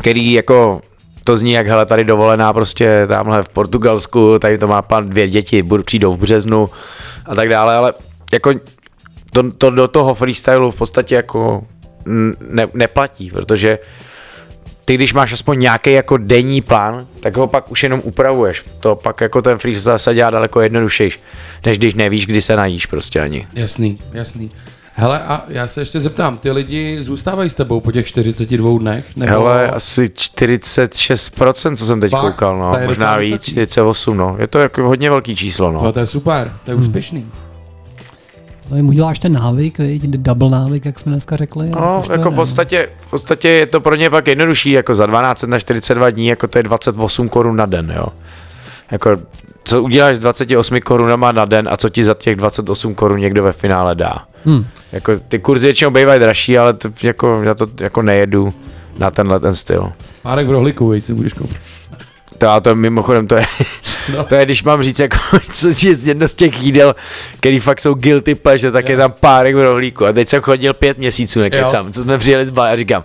[0.01, 0.81] který jako
[1.25, 5.29] to zní jak hele tady dovolená prostě tamhle v Portugalsku, tady to má pan dvě
[5.29, 6.71] děti, budou přijdou v březnu
[7.27, 7.95] a tak dále, ale
[8.33, 8.53] jako
[9.33, 11.65] to, to do toho freestylu v podstatě jako
[12.51, 13.79] ne, neplatí, protože
[14.85, 18.65] ty když máš aspoň nějaký jako denní plán, tak ho pak už jenom upravuješ.
[18.81, 21.21] To pak jako ten freestyle se dělá daleko jednodušejš,
[21.67, 23.47] než když nevíš, kdy se najíš prostě ani.
[23.55, 24.51] Jasný, jasný.
[24.97, 29.17] Hele, a já se ještě zeptám, ty lidi zůstávají s tebou po těch 42 dnech?
[29.17, 29.33] Nebo...
[29.33, 32.21] Hele, asi 46%, co jsem teď Fakt?
[32.21, 32.87] koukal, no.
[32.87, 33.51] Možná víc, vysoký.
[33.51, 34.37] 48, no.
[34.39, 35.81] Je to jako hodně velký číslo, no.
[35.81, 37.27] To, to je super, to je úspěšný.
[38.71, 41.71] No, jim uděláš ten návyk, viď, double návyk, jak jsme dneska řekli.
[41.71, 45.07] No, to jako v podstatě, v podstatě je to pro ně pak jednodušší, jako za
[45.07, 48.07] 12 na 42 dní, jako to je 28 korun na den, jo.
[48.91, 49.17] Jako,
[49.65, 53.43] co uděláš s 28 korunama na den a co ti za těch 28 korun někdo
[53.43, 54.19] ve finále dá.
[54.45, 54.67] Hmm.
[54.93, 58.55] Jako, ty kurzy většinou bývají dražší, ale to, jako, já to jako nejedu
[58.99, 59.93] na tenhle ten styl.
[60.23, 61.57] Párek v rohlíku, veď si budeš koupit.
[62.39, 63.47] To, a to mimochodem, to je,
[64.17, 64.25] No.
[64.25, 65.19] to je, když mám říct, jako,
[65.51, 66.95] co je z jedno z těch jídel,
[67.37, 70.07] který fakt jsou guilty pleasure, tak je tam párek v rohlíku.
[70.07, 73.05] A teď jsem chodil pět měsíců, nekecám, co jsme přijeli z Bali a říkám,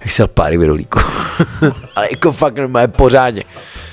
[0.00, 1.00] jak se párek v rohlíku.
[1.96, 3.44] Ale jako fakt normálně pořádně.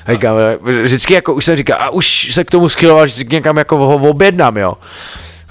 [0.05, 0.36] A říkám,
[0.84, 3.95] vždycky jako už jsem říkal, a už se k tomu schyloval, že někam jako ho
[3.95, 4.73] objednám, jo.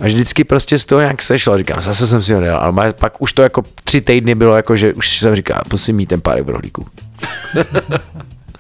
[0.01, 3.23] A vždycky prostě z toho nějak sešlo, říkám, zase jsem si ho nedal, ale pak
[3.23, 6.45] už to jako tři týdny bylo jako, že už jsem říkal, musím mít ten párek
[6.47, 6.87] v rohlíku.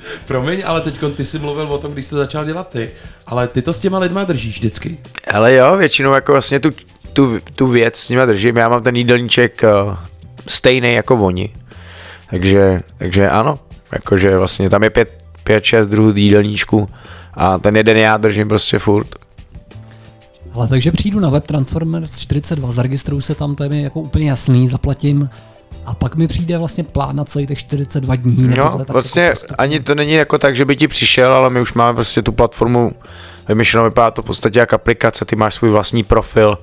[0.26, 2.90] Promiň, ale teď ty jsi mluvil o tom, když jsi začal dělat ty,
[3.26, 4.98] ale ty to s těma lidma držíš vždycky.
[5.30, 6.70] Ale jo, většinou jako vlastně tu,
[7.12, 8.56] tu, tu věc s nimi držím.
[8.56, 9.96] Já mám ten jídelníček uh,
[10.46, 11.54] stejný jako oni.
[12.30, 13.58] Takže, takže ano,
[13.92, 16.88] jakože vlastně tam je pět, pět, šest druhů jídelníčku
[17.34, 19.08] a ten jeden já držím prostě furt.
[20.52, 24.30] Ale takže přijdu na web Transformers 42, zaregistruju se tam, to je mi jako úplně
[24.30, 25.28] jasný, zaplatím
[25.86, 28.42] a pak mi přijde vlastně plán na celých těch 42 dní.
[28.48, 29.56] nebo Jo, tohle, tak vlastně jako postupně.
[29.56, 32.32] ani to není jako tak, že by ti přišel, ale my už máme prostě tu
[32.32, 32.92] platformu
[33.48, 36.58] vymyšlenou, vypadá to v podstatě jak aplikace, ty máš svůj vlastní profil,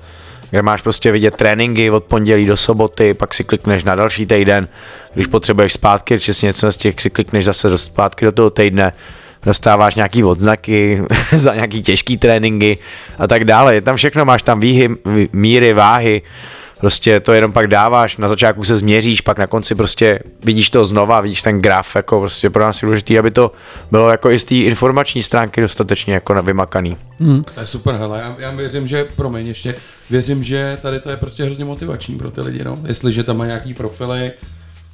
[0.50, 4.68] kde máš prostě vidět tréninky od pondělí do soboty, pak si klikneš na další týden,
[5.14, 8.92] když potřebuješ zpátky, že si něco z těch si klikneš zase zpátky do toho týdne,
[9.44, 11.02] dostáváš nějaký odznaky
[11.36, 12.78] za nějaký těžký tréninky
[13.18, 13.74] a tak dále.
[13.74, 16.22] Je tam všechno, máš tam výhy, vý- míry, váhy,
[16.80, 20.84] prostě to jenom pak dáváš, na začátku se změříš, pak na konci prostě vidíš to
[20.84, 23.52] znova, vidíš ten graf, jako prostě pro nás je důležité, aby to
[23.90, 26.96] bylo jako i z té informační stránky dostatečně jako vymakaný.
[27.54, 29.74] To je super, hele, já, já věřím, že, promiň ještě,
[30.10, 32.74] věřím, že tady to je prostě hrozně motivační pro ty lidi, no.
[32.86, 34.32] Jestliže tam má nějaký profily,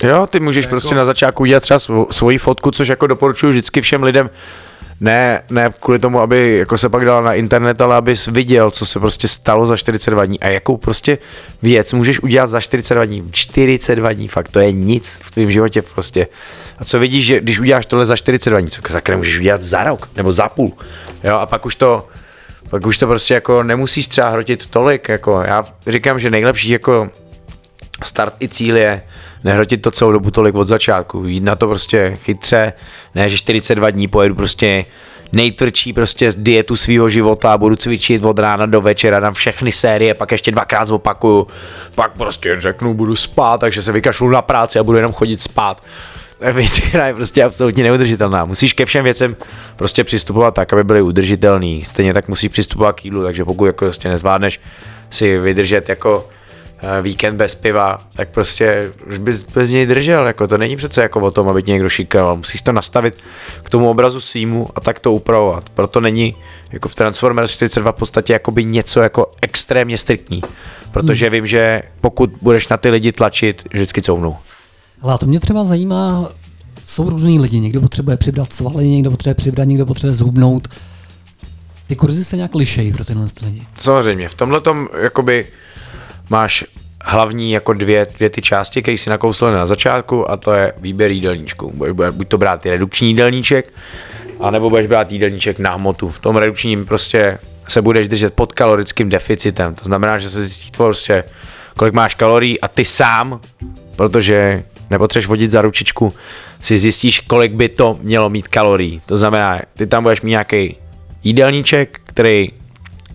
[0.02, 3.50] Jo, ty můžeš Jako- prostě na začátku udělat třeba svo- svoji fotku, což jako doporučuji
[3.50, 4.30] vždycky všem lidem,
[5.00, 8.86] ne, ne kvůli tomu, aby jako se pak dal na internet, ale abys viděl, co
[8.86, 11.18] se prostě stalo za 42 dní a jakou prostě
[11.62, 13.28] věc můžeš udělat za 42 dní.
[13.32, 16.26] 42 dní, fakt to je nic v tvém životě prostě.
[16.78, 19.84] A co vidíš, že když uděláš tohle za 42 dní, co sakra můžeš udělat za
[19.84, 20.72] rok nebo za půl.
[21.24, 22.08] Jo, a pak už to,
[22.70, 27.10] pak už to prostě jako nemusíš třeba hrotit tolik, jako já říkám, že nejlepší jako
[28.04, 29.02] start i cíl je
[29.46, 32.72] nehrotit to celou dobu tolik od začátku, jít na to prostě chytře,
[33.14, 34.84] ne, že 42 dní pojedu prostě
[35.32, 40.14] nejtvrdší prostě z dietu svého života budu cvičit od rána do večera, dám všechny série,
[40.14, 41.46] pak ještě dvakrát zopakuju,
[41.94, 45.82] pak prostě řeknu, budu spát, takže se vykašlu na práci a budu jenom chodit spát.
[46.52, 48.44] Věc, která je prostě absolutně neudržitelná.
[48.44, 49.36] Musíš ke všem věcem
[49.76, 51.84] prostě přistupovat tak, aby byly udržitelný.
[51.84, 54.60] Stejně tak musíš přistupovat k jídlu, takže pokud jako prostě nezvládneš
[55.10, 56.28] si vydržet jako
[57.02, 61.20] víkend bez piva, tak prostě už bys bez něj držel, jako to není přece jako
[61.20, 63.22] o tom, aby tě někdo šikal, musíš to nastavit
[63.62, 66.34] k tomu obrazu svýmu a tak to upravovat, proto není
[66.72, 70.42] jako v Transformers 42 v podstatě jakoby něco jako extrémně striktní,
[70.90, 74.36] protože vím, že pokud budeš na ty lidi tlačit, vždycky couvnou.
[75.02, 76.28] Ale to mě třeba zajímá,
[76.86, 80.68] jsou různý lidi, někdo potřebuje přibrat svaly, někdo potřebuje přibrat, někdo potřebuje zhubnout.
[81.86, 83.62] Ty kurzy se nějak lišejí pro tyhle lidi.
[83.78, 85.46] Samozřejmě, v tomhle tom jakoby
[86.30, 86.64] máš
[87.04, 91.10] hlavní jako dvě, dvě ty části, které si nakousl na začátku a to je výběr
[91.10, 91.72] jídelníčku.
[91.92, 93.72] Budeš- Buď to brát redukční jídelníček,
[94.40, 96.08] anebo budeš brát jídelníček na hmotu.
[96.08, 99.74] V tom redukčním prostě se budeš držet pod kalorickým deficitem.
[99.74, 101.24] To znamená, že se zjistí tvoje prostě,
[101.78, 103.40] kolik máš kalorií a ty sám,
[103.96, 106.14] protože nepotřebuješ vodit za ručičku,
[106.60, 109.02] si zjistíš, kolik by to mělo mít kalorií.
[109.06, 110.76] To znamená, ty tam budeš mít nějaký
[111.24, 112.48] jídelníček, který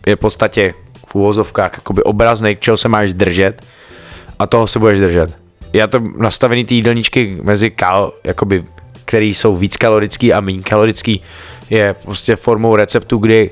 [0.06, 0.74] je v podstatě
[1.12, 3.62] v úvozovkách jakoby obrazný, čeho se máš držet
[4.40, 5.38] a toho se budeš držet.
[5.74, 8.64] Já to nastavený ty jídelníčky mezi kal, jakoby,
[9.06, 11.22] který jsou víc kalorický a méně kalorický,
[11.70, 13.52] je prostě formou receptu, kdy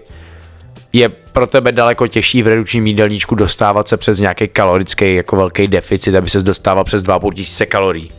[0.94, 5.68] je pro tebe daleko těžší v redukčním jídelníčku dostávat se přes nějaký kalorický jako velký
[5.68, 8.12] deficit, aby se dostával přes 2,5 tisíce kalorií.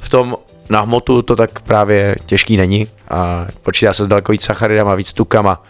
[0.00, 0.36] V tom
[0.70, 5.12] na hmotu to tak právě těžký není a počítá se s daleko víc sacharidama, víc
[5.12, 5.62] tukama.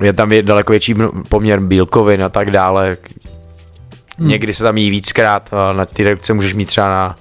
[0.00, 0.94] Je tam daleko větší
[1.28, 2.96] poměr bílkovin a tak dále.
[4.18, 7.16] Někdy se tam jí víckrát, na ty redukce můžeš mít třeba na,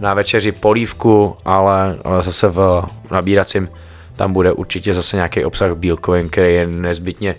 [0.00, 3.68] na večeři polívku, ale, ale zase v nabíracím
[4.16, 7.34] tam bude určitě zase nějaký obsah bílkovin, který je nezbytně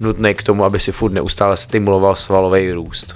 [0.00, 3.14] nutný k tomu, aby si furt neustále stimuloval svalový růst.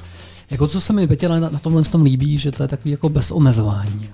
[0.51, 3.09] Jako co se mi Petě na, na tomhle tom líbí, že to je takový jako
[3.09, 4.11] bez omezování.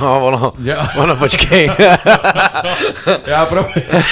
[0.00, 1.70] No, ono, Já- ono, počkej.
[3.26, 3.66] Já pro...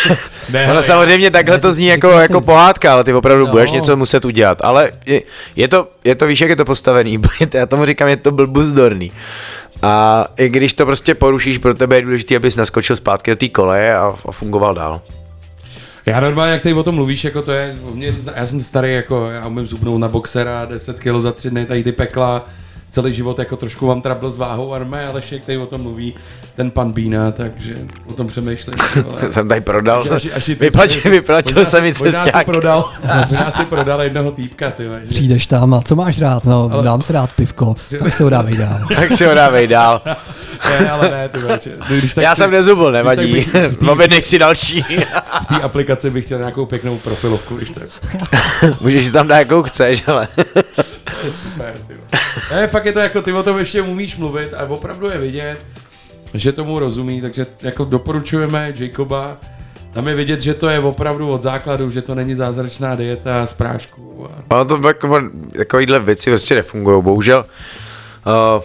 [0.52, 3.50] ne, Ono samozřejmě takhle to zní jako, jako pohádka, ale ty opravdu No.
[3.50, 4.58] budeš něco muset udělat.
[4.64, 5.22] Ale je,
[5.56, 7.18] je, to, je to, víš, jak je to postavený,
[7.54, 9.12] já tomu říkám, je to blbuzdorný.
[9.82, 13.48] A i když to prostě porušíš, pro tebe je důležité, abys naskočil zpátky do té
[13.48, 15.00] koleje a, a fungoval dál.
[16.06, 19.30] Já normálně, jak tady o tom mluvíš, jako to je, mě, já jsem starý, jako
[19.30, 22.46] já umím zubnout na boxera, 10 kg za tři dny, tady ty pekla,
[22.92, 26.14] celý život jako trošku mám trouble s váhou armé, ale jak tady o tom mluví
[26.56, 27.74] ten pan Bína, takže
[28.10, 28.74] o tom přemýšlím.
[29.30, 30.48] jsem tady prodal, Až- až
[31.04, 32.46] vyplatil, si- jsem mi Možná si cesták.
[32.46, 32.92] prodal,
[33.30, 36.44] možná si prodal jednoho týpka, ty že- Přijdeš tam a co máš rád?
[36.44, 38.78] No, Ale- dám si rád pivko, tak se ho dávej dál.
[38.96, 40.02] Tak si ho dávej dál.
[40.80, 43.46] Ne, ale ne, ty že- když tak Já si- jsem nezubl, nevadí.
[43.88, 44.82] Objednej si další.
[45.42, 47.88] V té aplikaci bych chtěl nějakou pěknou profilovku, když tak.
[48.80, 50.28] Můžeš si tam dát jakou chceš, ale...
[51.24, 51.94] Je super, ty.
[52.54, 55.66] Ne, fakt je to jako, ty o tom ještě umíš mluvit a opravdu je vidět,
[56.34, 59.38] že tomu rozumí, takže jako doporučujeme Jacoba,
[59.92, 63.52] tam je vidět, že to je opravdu od základu, že to není zázračná dieta z
[63.52, 64.28] prášku.
[64.50, 64.54] A...
[64.54, 65.20] Ono to jako,
[65.56, 67.44] takovýhle věci prostě nefungují, bohužel.
[68.26, 68.62] Uh,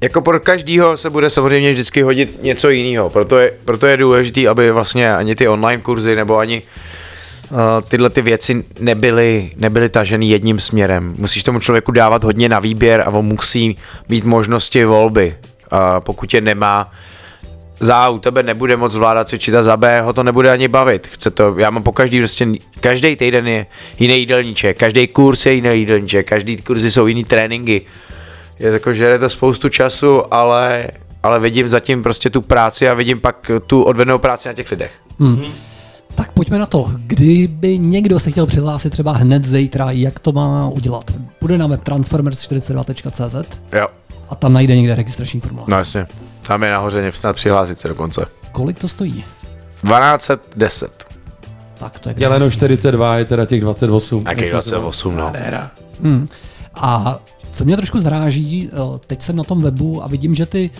[0.00, 4.48] jako pro každýho se bude samozřejmě vždycky hodit něco jiného, proto je, proto je důležité,
[4.48, 6.68] aby vlastně ani ty online kurzy nebo ani uh,
[7.88, 11.14] tyhle ty věci nebyly, nebyly taženy jedním směrem.
[11.18, 13.76] Musíš tomu člověku dávat hodně na výběr a on musí
[14.08, 15.36] mít možnosti volby.
[15.72, 16.90] Uh, pokud je nemá,
[17.80, 20.68] za A u tebe nebude moc zvládat cvičit a za B ho to nebude ani
[20.68, 21.06] bavit.
[21.06, 22.46] Chce to, já mám po každý prostě,
[22.80, 23.66] každý týden je
[23.98, 27.86] jiný jídelníček, každý kurz je jiný jídelníček, každý kurzy jsou jiný tréninky.
[28.58, 30.88] Je jako, že je to spoustu času, ale,
[31.22, 34.92] ale vidím zatím prostě tu práci a vidím pak tu odvednou práci na těch lidech.
[36.16, 36.90] Tak pojďme na to.
[37.06, 41.10] Kdyby někdo se chtěl přihlásit třeba hned zítra, jak to má udělat?
[41.40, 43.88] Bude na web transformers42.cz Jo,
[44.28, 45.68] a tam najde někde registrační formulář.
[45.68, 46.06] no jasně.
[46.46, 48.26] Tam je nahoře snad přihlásit se dokonce.
[48.52, 49.24] Kolik to stojí?
[49.82, 51.04] 1210.
[51.74, 52.56] Tak to je Děleno krásný.
[52.58, 54.24] 42 je teda těch 28.
[54.24, 55.32] Taky Jak jsme se 28, no.
[56.02, 56.28] Hmm.
[56.74, 57.18] A
[57.52, 60.70] co mě trošku zaráží, eh, teď jsem na tom webu a vidím, že ty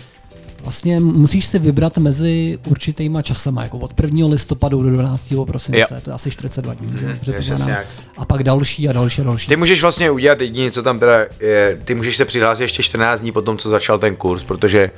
[0.63, 4.27] vlastně musíš si vybrat mezi určitýma časama, jako od 1.
[4.27, 5.33] listopadu do 12.
[5.47, 5.87] prosince, Jo.
[6.03, 7.13] to je asi 42 dní, že?
[7.13, 7.41] předpokládám.
[7.41, 7.85] přesně jak.
[8.17, 9.47] A pak další a další a další.
[9.47, 13.21] Ty můžeš vlastně udělat jediné, co tam teda je, ty můžeš se přihlásit ještě 14
[13.21, 14.91] dní po tom, co začal ten kurz, protože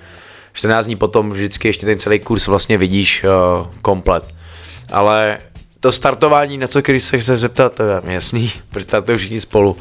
[0.53, 4.23] 14 dní potom vždycky ještě ten celý kurz vlastně vidíš uh, komplet.
[4.91, 5.37] Ale
[5.79, 9.77] to startování, na co když se chce zeptat, to je jasný, protože startují všichni spolu.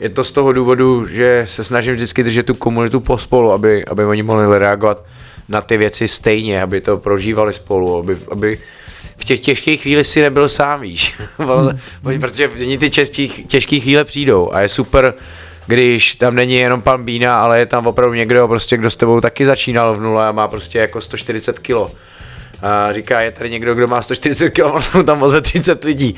[0.00, 4.04] Je to z toho důvodu, že se snažím vždycky držet tu komunitu pospolu, aby, aby
[4.04, 5.04] oni mohli reagovat
[5.48, 8.58] na ty věci stejně, aby to prožívali spolu, aby, aby
[9.16, 11.14] v těch těžkých chvílích si nebyl sám, víš.
[11.38, 11.78] Ale-
[12.20, 12.90] Protože oni ty
[13.48, 15.14] těžké chvíle přijdou a je super,
[15.66, 19.20] když tam není jenom pan Bína, ale je tam opravdu někdo, prostě, kdo s tebou
[19.20, 21.90] taky začínal v nule a má prostě jako 140 kilo.
[22.62, 26.14] A říká, je tady někdo, kdo má 140 km, tam ozve 30 lidí.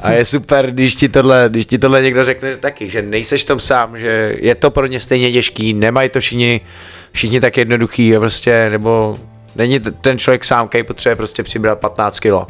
[0.00, 3.60] A je super, když ti tohle, když ti tohle někdo řekne taky, že nejseš tom
[3.60, 6.60] sám, že je to pro ně stejně těžký, nemají to všichni,
[7.12, 9.18] všichni tak jednoduchý, a prostě, nebo
[9.56, 12.46] není ten člověk sám, který potřebuje prostě přibrat 15 kilo.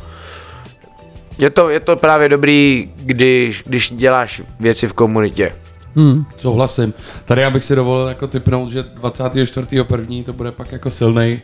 [1.39, 5.53] Je to, je to právě dobrý, když, když děláš věci v komunitě.
[5.97, 6.25] Hmm.
[6.39, 6.95] Souhlasím.
[7.25, 10.25] Tady já bych si dovolil jako typnout, že 24.1.
[10.25, 11.41] to bude pak jako silnej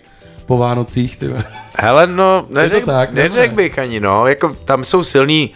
[0.47, 1.31] po Vánocích, ty.
[1.77, 3.57] Hele, no, neřek, tak, neřek ne?
[3.57, 5.51] bych ani, no, jako tam jsou silný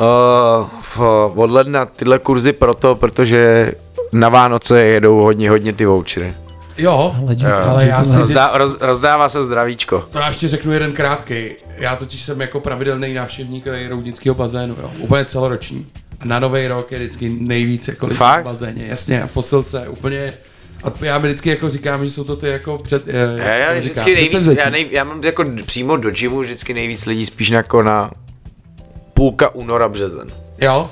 [0.00, 1.00] uh, v,
[1.34, 3.72] od ledna tyhle kurzy proto, protože
[4.12, 6.34] na Vánoce jedou hodně, hodně ty vouchery.
[6.82, 10.04] Jo, Ale Jack- ale já si Rozdá, roz, rozdává se zdravíčko.
[10.10, 11.44] To já ještě řeknu jeden krátký.
[11.76, 14.90] Já totiž jsem jako pravidelný návštěvník roudnického bazénu, jo.
[14.98, 15.86] Úplně celoroční.
[16.20, 19.88] A na nový rok je vždycky nejvíc jako lidí v bazéně, jasně, a v posilce,
[19.88, 20.32] úplně.
[20.84, 23.02] A já mi vždycky jako říkám, že jsou to ty jako před...
[23.08, 26.74] eh, Já, já vždycky říká, nejvíc, já, nej, já mám jako přímo do gymu vždycky
[26.74, 28.10] nejvíc lidí spíš jako na
[29.14, 30.26] půlka února březen.
[30.60, 30.90] Jo,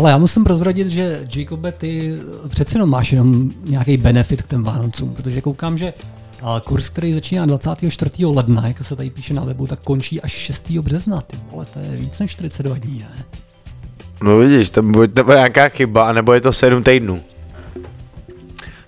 [0.00, 2.14] Ale já musím prozradit, že Jacobe, ty
[2.48, 5.92] přeci jenom máš jenom nějaký benefit k těm Vánocům, protože koukám, že
[6.42, 8.26] a kurz, který začíná 24.
[8.26, 10.70] ledna, jak se tady píše na webu, tak končí až 6.
[10.70, 11.20] března.
[11.20, 13.24] Ty vole, to je víc než 42 dní, ne?
[14.22, 17.20] No vidíš, to bude, to bude nějaká chyba, nebo je to 7 týdnů.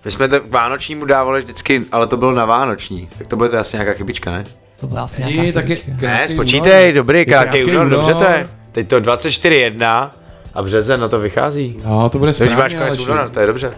[0.04, 3.48] My jsme to k Vánočnímu dávali vždycky, ale to bylo na Vánoční, tak to bude
[3.48, 4.44] to asi nějaká chybička, ne?
[4.80, 6.06] To byla asi nějaká taky chybička.
[6.06, 6.94] Ne, krátký spočítej, únor.
[6.94, 8.48] dobrý, Je krátký únor, dobře to je.
[8.72, 10.10] Teď to 24.1
[10.54, 11.76] a březen, no to vychází.
[11.84, 13.74] No, to bude To když máš správně, konec února, to je dobře.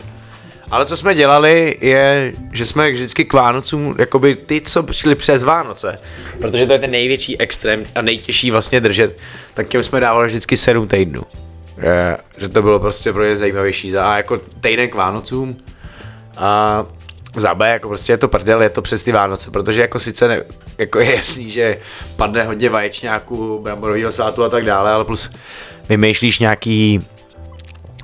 [0.70, 5.42] Ale co jsme dělali, je, že jsme vždycky k Vánocům, jakoby ty, co přišli přes
[5.42, 5.98] Vánoce,
[6.40, 9.18] protože to je ten největší extrém a nejtěžší vlastně držet,
[9.54, 11.22] tak těm jsme dávali vždycky 7 týdnů.
[11.82, 13.96] Je, že to bylo prostě pro ně zajímavější.
[13.96, 15.56] A jako týden k Vánocům
[16.38, 16.84] a
[17.36, 20.28] za B, jako prostě je to prdel, je to přes ty Vánoce, protože jako sice
[20.28, 20.42] ne,
[20.78, 21.78] jako je jasný, že
[22.16, 25.34] padne hodně vaječňáků, bramborového sátu a tak dále, ale plus
[25.88, 27.00] vymýšlíš nějaký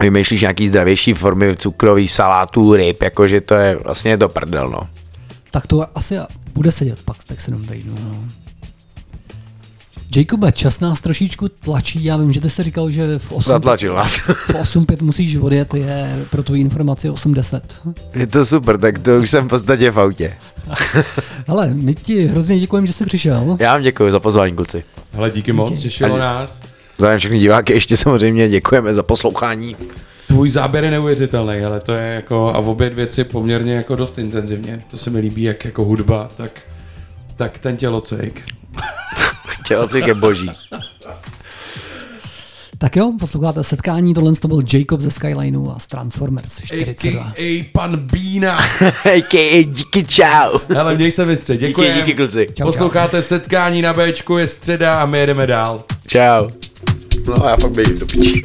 [0.01, 4.81] vymýšlíš nějaký zdravější formy cukrový salátů, ryb, jakože to je vlastně to prdel, no.
[5.51, 6.16] Tak to asi
[6.55, 7.97] bude sedět pak tak 7 týdnů.
[8.03, 8.24] No.
[10.16, 12.05] Jacobe, čas nás trošičku tlačí.
[12.05, 14.16] Já vím, že ty jsi říkal, že v 8, Zatlačil nás.
[14.16, 17.61] v 8.5 musíš odjet, je pro tu informaci 8.10.
[18.14, 20.33] je to super, tak to už jsem v podstatě v autě.
[21.49, 23.57] Ale my ti hrozně děkujeme, že jsi přišel.
[23.61, 24.85] Já vám děkuji za pozvání, kluci.
[25.12, 26.62] Hele, díky moc, těšilo nás.
[27.01, 29.77] Za všechny diváky ještě samozřejmě děkujeme za poslouchání.
[30.27, 34.19] Tvůj záběr je neuvěřitelný, ale to je jako, a v obě věci poměrně jako dost
[34.19, 34.83] intenzivně.
[34.91, 36.61] To se mi líbí, jak jako hudba, tak,
[37.37, 38.43] tak ten tělocvik.
[39.67, 40.51] Tělocvik je boží.
[42.79, 47.23] Tak jo, posloucháte setkání, tohle to byl Jacob ze Skylineu a z Transformers 42.
[47.23, 47.65] A.k.a.
[47.73, 48.59] pan Bína.
[49.05, 49.65] A.k.a.
[49.65, 50.59] díky čau.
[50.69, 51.93] Hele, měj se vystře, Díky, děkuji.
[51.95, 52.47] díky kluci.
[52.47, 52.65] Čau, čau.
[52.65, 55.85] Posloucháte setkání na Bčku, je středa a my jedeme dál.
[56.07, 56.49] Čau.
[57.27, 58.45] No já fakt běžím do piči.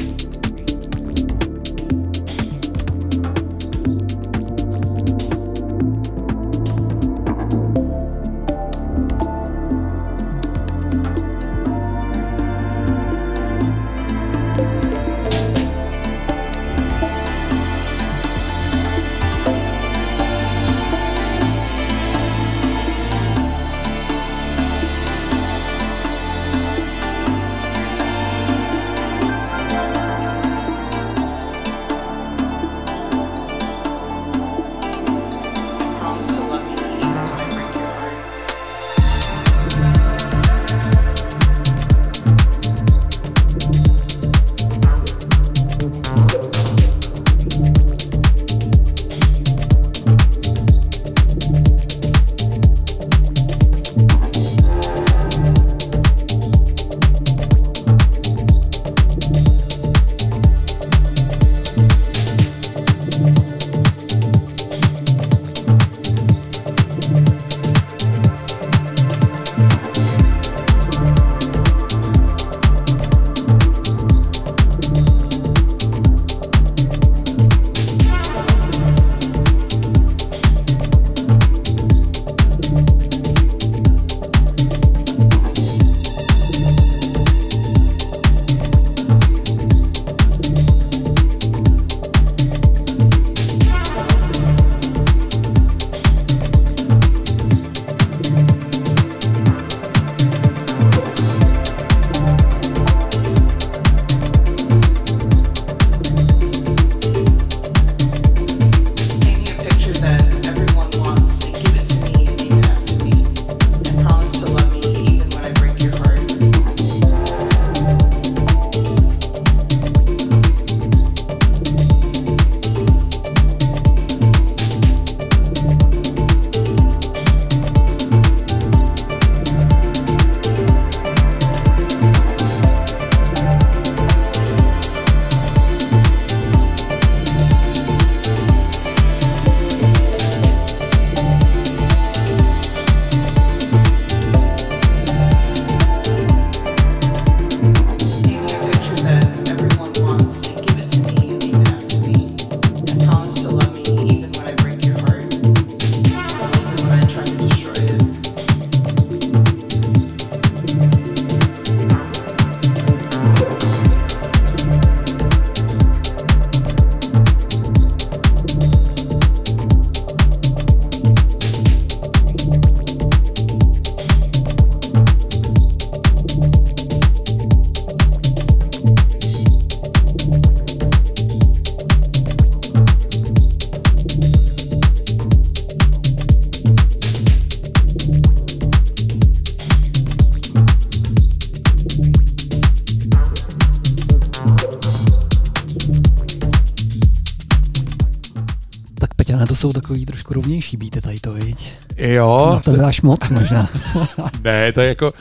[199.61, 201.73] jsou takový trošku rovnější beaty tady to, viď?
[201.97, 203.69] Jo, Na tebe až moc možná.
[204.43, 205.11] ne, to je jako,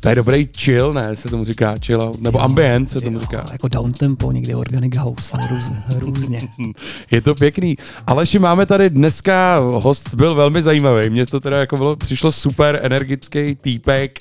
[0.00, 3.44] to je dobrý chill, ne, se tomu říká chill, nebo ambient se tomu Jo, říká.
[3.52, 5.82] Jako downtempo, někdy organic house, různě.
[5.98, 6.40] různě.
[7.10, 7.76] Je to pěkný.
[8.06, 12.78] Aleši, máme tady dneska, host byl velmi zajímavý, mně to teda jako bylo, přišlo super
[12.82, 14.18] energický týpek,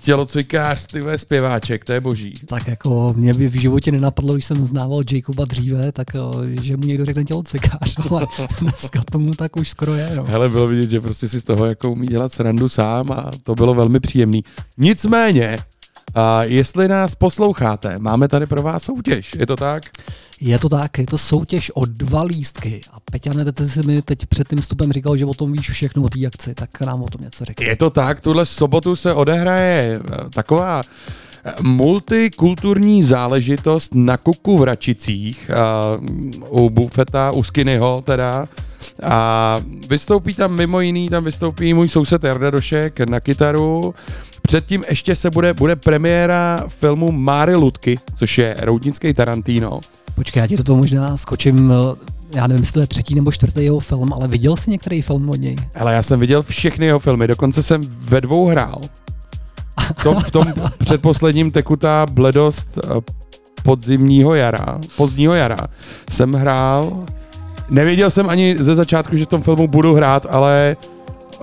[0.00, 2.34] tělocvikář, ty zpěváček, to je boží.
[2.46, 6.32] Tak jako mě by v životě nenapadlo, když jsem znával Jacoba dříve, tak o,
[6.62, 8.26] že mu někdo řekne tělocvikář, ale
[8.60, 10.12] dneska tomu tak už skoro je.
[10.16, 10.24] No.
[10.24, 13.54] Hele, bylo vidět, že prostě si z toho jako umí dělat srandu sám a to
[13.54, 14.44] bylo velmi příjemný.
[14.78, 15.58] Nicméně,
[16.14, 19.82] a jestli nás posloucháte, máme tady pro vás soutěž, je to tak?
[20.40, 22.80] Je to tak, je to soutěž o dva lístky.
[22.92, 26.02] A Peťane, ty jsi mi teď před tím vstupem říkal, že o tom víš všechno
[26.02, 27.66] o té akci, tak nám o tom něco řekni.
[27.66, 30.82] Je to tak, tuhle sobotu se odehraje eh, taková
[31.44, 35.50] eh, multikulturní záležitost na Kuku v Račicích,
[36.50, 38.48] uh, u bufeta, u Skinnyho teda.
[39.02, 43.94] A vystoupí tam mimo jiný, tam vystoupí můj soused Jarda Došek na kytaru.
[44.42, 49.80] Předtím ještě se bude, bude premiéra filmu Máry Ludky, což je routnický Tarantino.
[50.16, 53.32] Počkej, já ti do toho možná skočím, eh, já nevím, jestli to je třetí nebo
[53.32, 55.56] čtvrtý jeho film, ale viděl jsi některý film od něj?
[55.74, 58.80] Ale já jsem viděl všechny jeho filmy, dokonce jsem ve dvou hrál.
[59.98, 60.44] V tom, v tom
[60.78, 62.88] předposledním tekutá bledost eh,
[63.62, 65.58] podzimního jara, pozdního jara
[66.10, 67.04] jsem hrál.
[67.70, 70.76] Nevěděl jsem ani ze začátku, že v tom filmu budu hrát, ale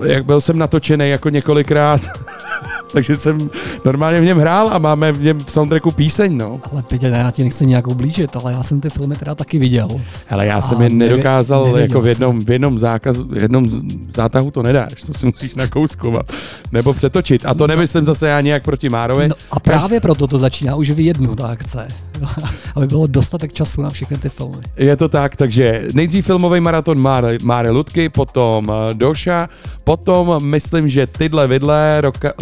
[0.03, 2.01] jak byl jsem natočený jako několikrát
[2.93, 3.49] takže jsem
[3.85, 6.61] normálně v něm hrál a máme v něm v soundtracku píseň, no.
[6.71, 9.87] Ale ne, já ti nechci nějak ublížit, ale já jsem ty filmy teda taky viděl.
[10.29, 12.09] Ale já jsem A je nevě- nedokázal, nevěděl jako v jsem.
[12.09, 13.69] jednom, v jednom zákazu, v jednom
[14.15, 16.33] zátahu to nedáš, to si musíš nakouskovat,
[16.71, 17.45] nebo přetočit.
[17.45, 19.27] A to nemyslím zase já nějak proti Márovi.
[19.27, 21.87] No a právě proto to začíná už v jednu ta akce.
[22.75, 24.57] Aby bylo dostatek času na všechny ty filmy.
[24.77, 29.49] Je to tak, takže nejdřív filmový maraton Máre, Máre Ludky, potom eh, Doša,
[29.83, 32.33] potom myslím, že tyhle vidle, roka,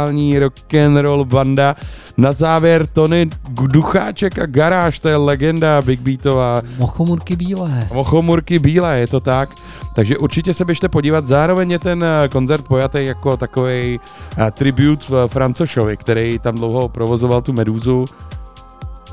[0.00, 1.76] lokální rock'n'roll banda,
[2.16, 7.88] na závěr Tony Ducháček a Garáž, to je legenda Big Beatová, Mochomurky bílé.
[7.92, 9.50] Mochomurky bílé, je to tak.
[9.94, 11.26] Takže určitě se běžte podívat.
[11.26, 14.00] Zároveň je ten eh, koncert pojatý jako takový
[14.52, 18.04] tribute v Francošovi, který tam dlouho provozoval tu Medúzu.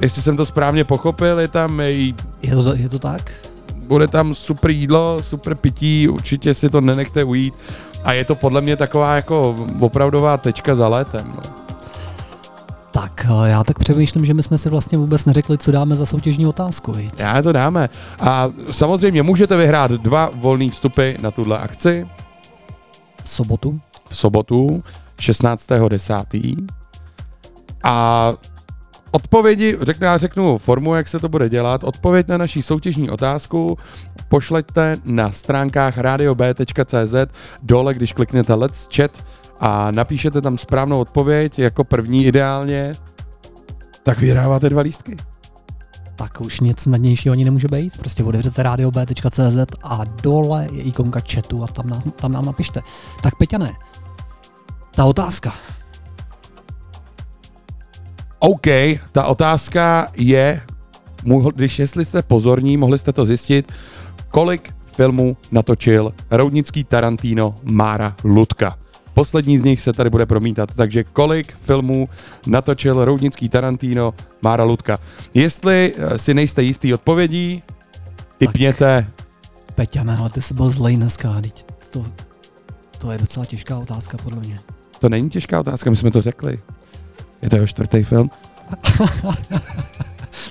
[0.02, 3.32] Jestli jsem to správně pochopil, je tam Je to, je to tak?
[3.88, 7.54] Bude tam super jídlo, super pití, určitě si to nenechte ujít.
[8.04, 11.32] A je to podle mě taková jako opravdová tečka za létem.
[11.36, 11.42] No.
[12.92, 16.06] Tak, eh, já tak přemýšlím, že my jsme si vlastně vůbec neřekli, co dáme za
[16.06, 16.92] soutěžní otázku.
[16.92, 17.14] Viď?
[17.18, 17.90] Já to dáme.
[18.20, 22.08] A samozřejmě můžete vyhrát dva volné vstupy na tuhle akci
[23.24, 23.80] V sobotu.
[24.10, 24.84] v sobotu
[25.20, 26.68] 16.10.
[27.84, 28.34] A
[29.18, 31.84] odpovědi, řeknu, já řeknu formu, jak se to bude dělat.
[31.84, 33.78] Odpověď na naší soutěžní otázku
[34.28, 37.16] pošleďte na stránkách radiob.cz
[37.64, 39.26] dole, když kliknete Let's Chat
[39.60, 42.92] a napíšete tam správnou odpověď jako první ideálně,
[44.04, 45.18] tak vyhráváte dva lístky.
[46.16, 47.98] Tak už nic snadnějšího ani nemůže být.
[47.98, 52.82] Prostě otevřete radiob.cz a dole je ikonka chatu a tam, nás, tam nám napište.
[53.22, 53.74] Tak Peťané,
[54.96, 55.54] ta otázka.
[58.40, 58.68] OK,
[59.12, 60.62] ta otázka je,
[61.56, 63.72] když jestli jste pozorní, mohli jste to zjistit,
[64.30, 68.78] kolik filmů natočil roudnický Tarantino Mára Ludka.
[69.14, 72.10] Poslední z nich se tady bude promítat, takže kolik filmů
[72.48, 74.98] natočil roudnický Tarantino Mára Ludka.
[75.34, 77.64] Jestli eh, si nejste jistý odpovědí,
[78.38, 79.08] typněte,
[79.76, 81.42] Peťané, ale ty jsi byl zlej dneska.
[81.90, 82.06] To,
[82.98, 84.60] to je docela těžká otázka podle mě.
[85.00, 86.60] to není těžká otázka, my jsme to řekli.
[87.42, 88.30] Je to jeho čtvrtý film.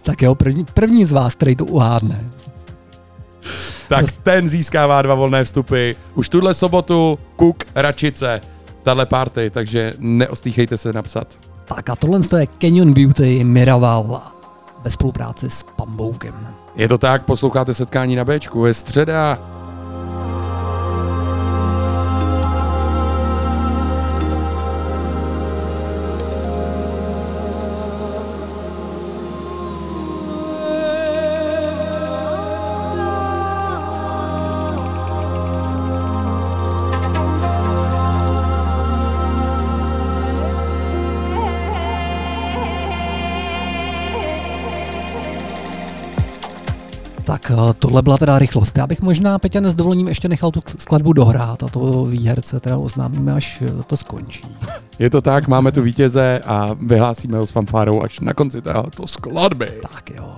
[0.02, 2.24] Tak jo, první, první z vás, který to uhádne.
[3.88, 5.90] Tak ten získává dva volné vstupy.
[6.14, 8.40] Už tuhle sobotu Kuk Račice,
[8.82, 11.38] tahle party, takže neostýchejte se napsat.
[11.64, 14.22] Tak a tohle je Canyon Beauty Miraval
[14.84, 16.48] ve spolupráci s Pamboukem.
[16.76, 19.38] Je to tak, posloucháte setkání na Bčku, je středa.
[47.96, 48.78] Tohle byla teda rychlost.
[48.78, 52.78] Já bych možná, Peťa, s dovolením ještě nechal tu skladbu dohrát a to výherce teda
[52.78, 54.42] oznámíme, až eh, to skončí.
[54.98, 59.06] Je to tak, máme tu vítěze a vyhlásíme ho s fanfárou až na konci této
[59.06, 59.72] skladby.
[59.92, 60.36] Tak jo.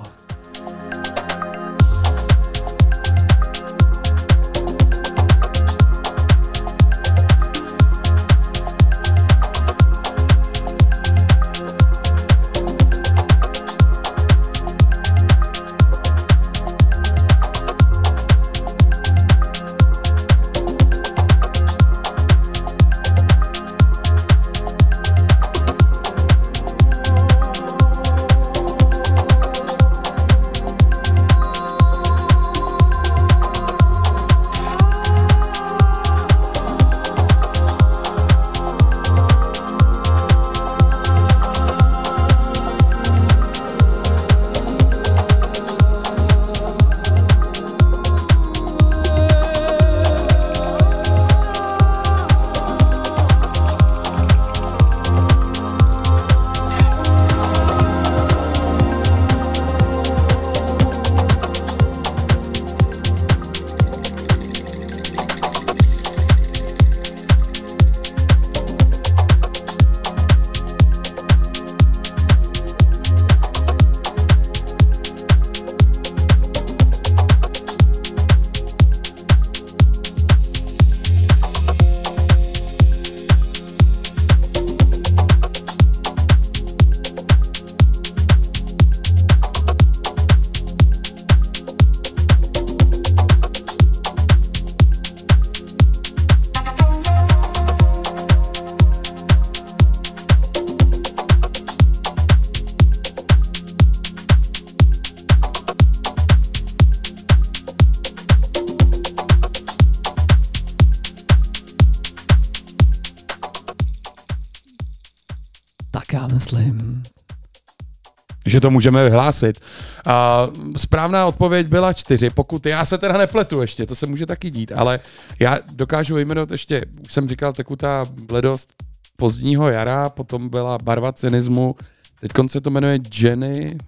[118.59, 119.61] Že to můžeme vyhlásit.
[120.07, 124.51] A správná odpověď byla čtyři, pokud já se teda nepletu ještě, to se může taky
[124.51, 125.01] dít, ale
[125.41, 128.69] já dokážu vyjmenovat ještě, už jsem říkal, tekutá bledost
[129.17, 131.77] pozdního jara, potom byla barva cynismu,
[132.21, 133.79] teď se to jmenuje Jenny,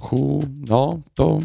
[0.00, 1.40] Chu, no, to,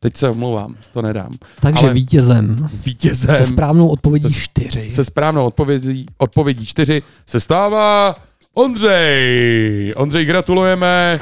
[0.00, 1.30] teď se omlouvám, to nedám.
[1.60, 4.90] Takže Ale vítězem vítězem se správnou odpovědí se- čtyři.
[4.90, 8.14] se správnou odpovědí, odpovědí čtyři se stává
[8.58, 9.92] Ondřej.
[9.96, 11.20] Ondřej, gratulujeme.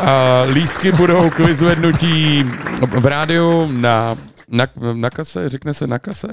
[0.00, 2.44] A lístky budou k vyzvednutí
[3.00, 4.18] v rádiu na,
[4.48, 6.28] na, na kase, řekne se na kase.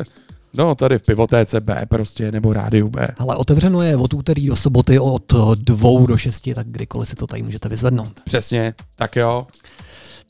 [0.58, 3.08] No, tady v pivotéce B prostě, nebo rádiu B.
[3.18, 7.28] Ale otevřeno je od úterý do soboty od dvou do šesti, tak kdykoliv si to
[7.28, 8.22] tady můžete vyzvednout.
[8.24, 9.48] Přesně, tak jo.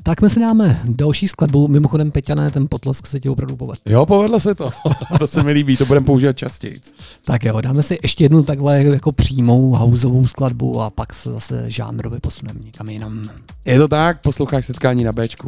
[0.03, 1.67] Tak my si dáme další skladbu.
[1.67, 3.81] Mimochodem, Peťané, ten potlesk se ti opravdu povedl.
[3.85, 4.69] Jo, povedlo se to.
[5.19, 6.81] to se mi líbí, to budeme používat častěji.
[7.25, 11.63] Tak jo, dáme si ještě jednu takhle jako přímou houseovou skladbu a pak se zase
[11.67, 13.29] žánrově posuneme někam jinam.
[13.65, 15.47] Je to tak, posloucháš setkání na Bčku.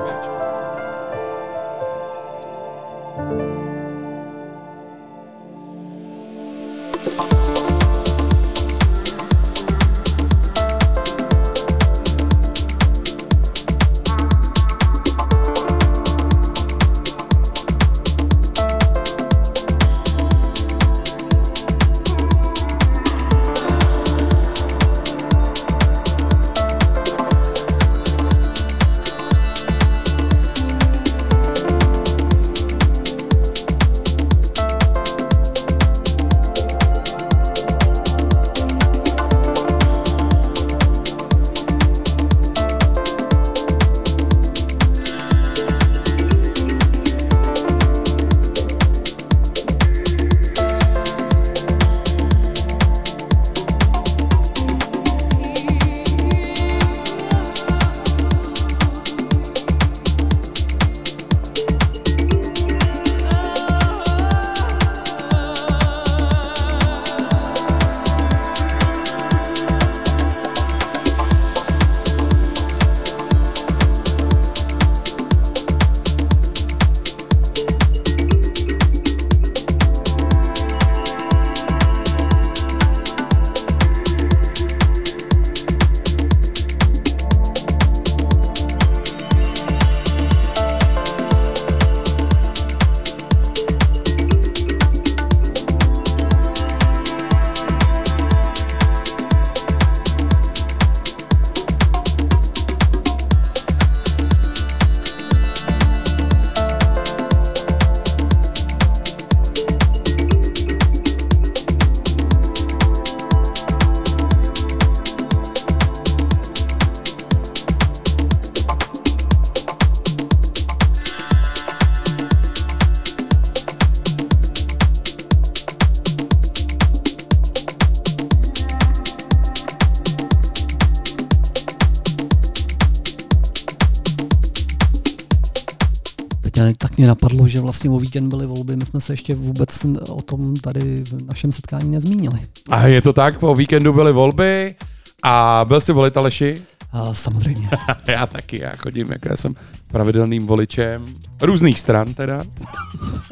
[137.81, 141.51] Vlastně o víkend byly volby, my jsme se ještě vůbec o tom tady v našem
[141.51, 142.39] setkání nezmínili.
[142.69, 144.75] A je to tak, po víkendu byly volby
[145.23, 146.61] a byl si volit Aleši?
[146.91, 147.69] A samozřejmě.
[148.07, 149.55] já taky, já chodím, jako já jsem
[149.87, 151.05] pravidelným voličem
[151.41, 152.43] různých stran teda.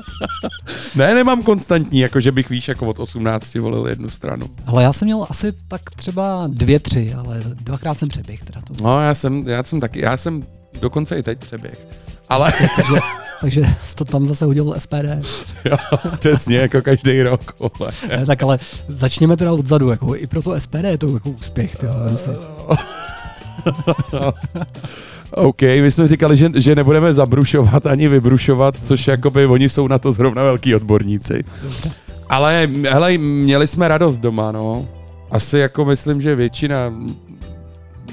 [0.95, 4.49] ne, nemám konstantní, jako že bych víš, jako od 18 volil jednu stranu.
[4.65, 8.73] Ale já jsem měl asi tak třeba dvě, tři, ale dvakrát jsem přeběh teda to.
[8.83, 10.43] No, já jsem, já jsem taky, já jsem
[10.81, 11.87] dokonce i teď přeběh.
[12.29, 12.93] Ale Takže,
[13.41, 13.61] takže
[13.95, 15.05] to tam zase udělal SPD.
[15.65, 15.77] jo,
[16.19, 17.55] přesně jako každý rok.
[18.09, 21.77] Ne, tak ale začněme teda odzadu, jako i pro to SPD je to jako úspěch.
[22.11, 22.35] Myslím.
[25.31, 29.99] OK, my jsme říkali, že, že nebudeme zabrušovat ani vybrušovat, což jakoby oni jsou na
[29.99, 31.43] to zrovna velký odborníci.
[32.29, 34.87] Ale hele, měli jsme radost doma, no.
[35.31, 36.93] Asi jako myslím, že většina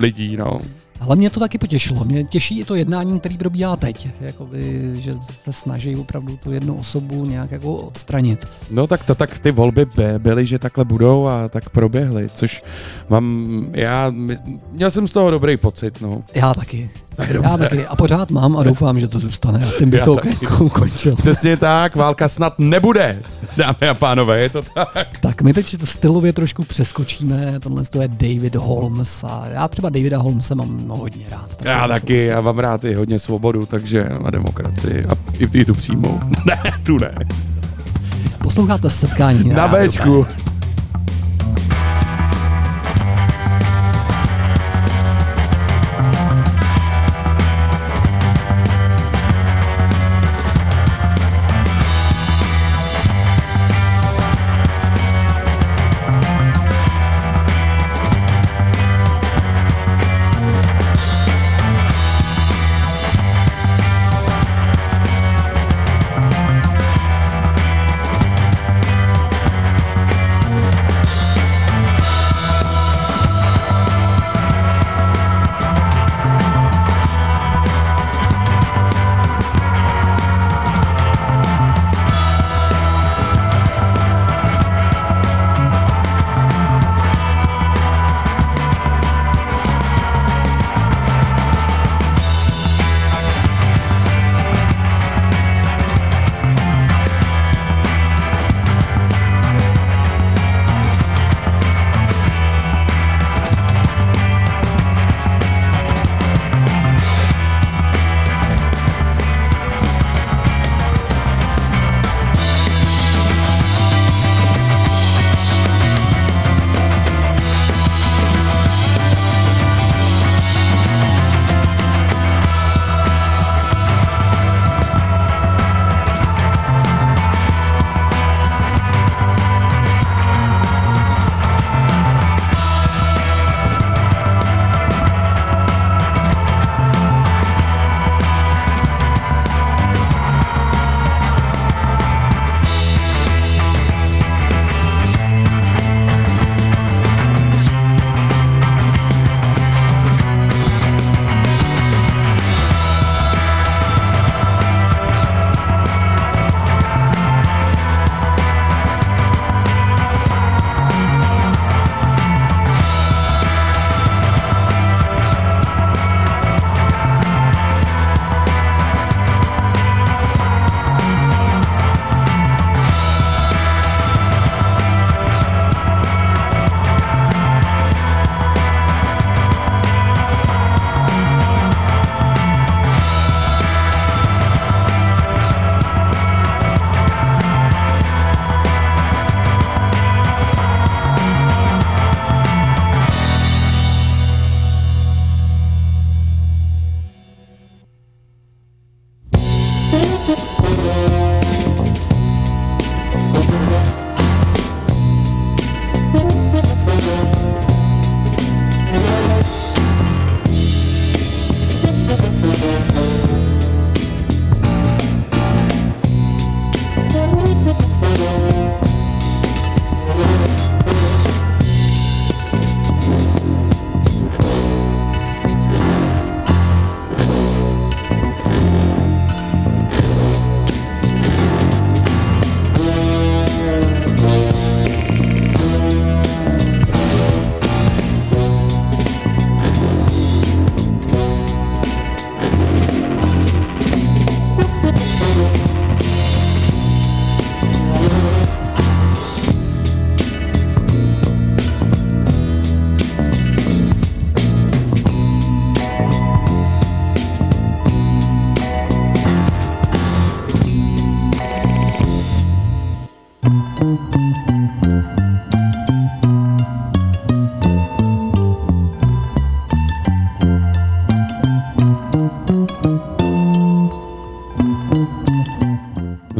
[0.01, 0.59] lidí, no.
[1.01, 2.05] Ale mě to taky potěšilo.
[2.05, 4.09] Mě těší i to jednání, který probíhá teď.
[4.21, 5.15] Jakoby, že
[5.45, 8.47] se snaží opravdu tu jednu osobu nějak jako odstranit.
[8.71, 12.63] No tak to tak ty volby by- byly, že takhle budou a tak proběhly, což
[13.09, 14.13] mám, já,
[14.73, 16.23] měl jsem z toho dobrý pocit, no.
[16.35, 16.91] Já taky.
[17.43, 17.87] Já taky.
[17.87, 19.67] A pořád mám a doufám, že to zůstane.
[19.67, 21.17] A tím bych Já to jako ukončil.
[21.17, 23.23] Přesně tak, válka snad nebude,
[23.57, 25.19] dámy a pánové, je to tak.
[25.21, 27.61] Tak my teď stylově trošku přeskočíme.
[27.61, 29.25] Tohle to je David Holmes.
[29.25, 31.57] A já třeba Davida Holmese mám no, hodně rád.
[31.57, 35.15] Tak Já to taky, jsou já mám rád i hodně svobodu, takže a demokracii a
[35.39, 36.21] i, i tu přímou.
[36.47, 37.15] ne, tu ne.
[38.43, 39.49] Posloucháte setkání.
[39.49, 40.25] Na Bčku.
[40.25, 40.56] Thank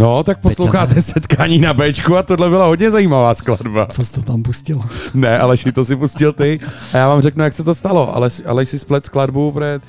[0.07, 3.87] No, tak posloucháte setkání na Bčku a tohle byla hodně zajímavá skladba.
[3.87, 4.81] Co jsi to tam pustil?
[5.15, 6.61] Ne, Aleši, to si pustil ty
[6.93, 8.15] a já vám řeknu, jak se to stalo.
[8.17, 9.81] Ale Aleš si splet skladbu pre,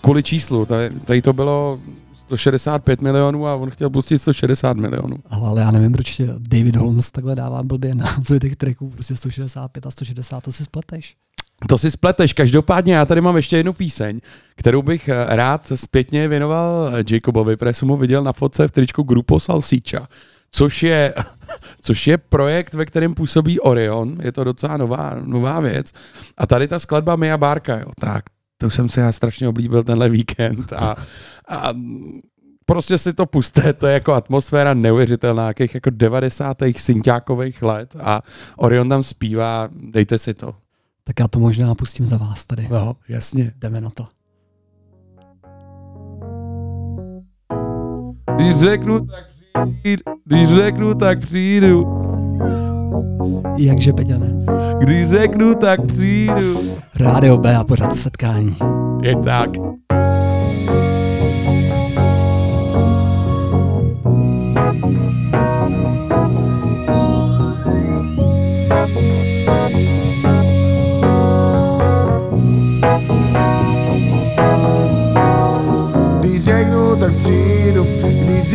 [0.00, 0.66] kvůli číslu.
[0.66, 1.80] Tady, tady to bylo
[2.14, 5.16] 165 milionů a on chtěl pustit 160 milionů.
[5.30, 9.86] Ale, ale já nevím, proč David Holmes takhle dává blbě názvy těch tracků, prostě 165
[9.86, 11.16] a 160, to si spleteš.
[11.68, 12.32] To si spleteš.
[12.32, 14.20] Každopádně já tady mám ještě jednu píseň,
[14.56, 18.72] kterou bych eh, rád zpětně věnoval eh, Jacobovi, protože jsem ho viděl na fotce v
[18.72, 20.08] tričku Grupo Salsicha,
[20.50, 21.14] což je,
[21.80, 24.18] což je projekt, ve kterém působí Orion.
[24.22, 25.92] Je to docela nová, nová věc.
[26.38, 28.24] A tady ta skladba Mia Barka, jo, tak
[28.58, 30.96] to jsem si já strašně oblíbil tenhle víkend a,
[31.48, 31.74] a
[32.66, 36.56] prostě si to puste, to je jako atmosféra neuvěřitelná, jakých jako 90.
[36.76, 38.22] synťákových let a
[38.56, 40.65] Orion tam zpívá, dejte si to.
[41.08, 42.68] Tak já to možná pustím za vás tady.
[42.70, 43.52] No, jasně.
[43.58, 44.06] Jdeme na to.
[48.36, 49.26] Když řeknu, tak
[49.80, 50.02] přijdu.
[50.24, 52.02] Když řeknu, tak přijdu.
[53.58, 54.46] Jakže, Peťane?
[54.78, 56.60] Když řeknu, tak přijdu.
[56.94, 58.56] Rádio B a pořád setkání.
[59.02, 59.50] Je tak.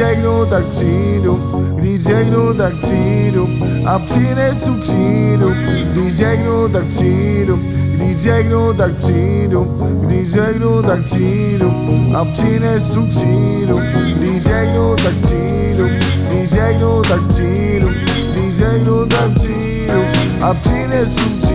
[0.02, 2.54] Řeknu, tak přijdu, když řeknu,
[8.74, 11.72] tak přijdu, když řeknu, tak přijdu
[12.16, 13.80] a přinesu křídu.
[14.18, 15.88] Když řeknu, tak přijdu,
[16.30, 17.90] když řeknu, tak přijdu,
[18.32, 20.02] když řeknu, tak přijdu
[20.42, 21.52] a přinesu křídu.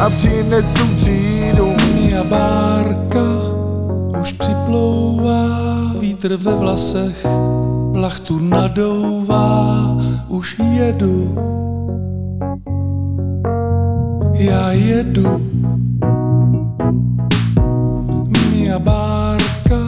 [0.00, 1.66] A přinesu křídu.
[1.94, 3.52] Mia bárka
[4.20, 5.48] už připlouvá,
[6.00, 7.26] vítr ve vlasech,
[7.92, 9.98] plachtu nadouvá,
[10.28, 11.36] už jedu.
[14.32, 15.50] Já jedu.
[18.50, 19.78] Mia bárka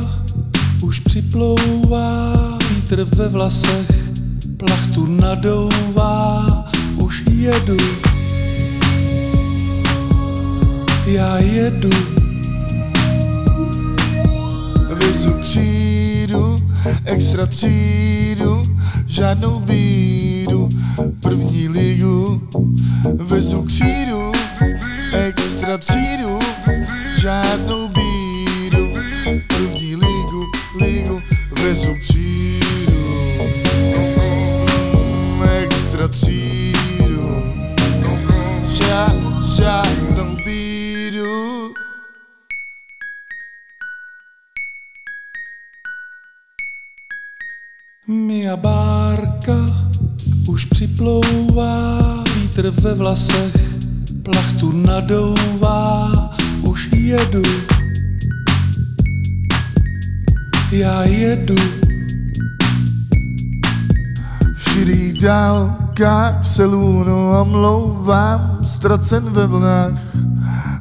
[0.83, 2.33] už připlouvá,
[2.71, 4.13] vítr ve vlasech,
[4.57, 6.47] plachtu nadouvá,
[6.97, 7.77] už jedu.
[11.07, 11.91] Já jedu.
[14.95, 16.57] Vezu křídu,
[17.05, 18.63] extra třídu,
[19.07, 20.69] žádnou bídu,
[21.21, 22.49] první ligu.
[23.15, 24.33] Vezu křídu,
[25.13, 26.39] extra třídu,
[27.21, 28.89] žádnou bídu,
[29.47, 30.47] první ligu,
[30.81, 31.23] ligu.
[31.63, 33.05] Vezu křídu,
[35.63, 37.43] extra třídu,
[50.55, 51.99] už připlouvá,
[52.37, 53.55] vítr ve vlasech,
[54.23, 56.13] plachtu nadouvá,
[56.63, 57.43] už jedu.
[60.73, 61.84] Já jedu.
[64.75, 70.03] V širých dálkách se lůnu omlouvám, ztracen ve vlnách,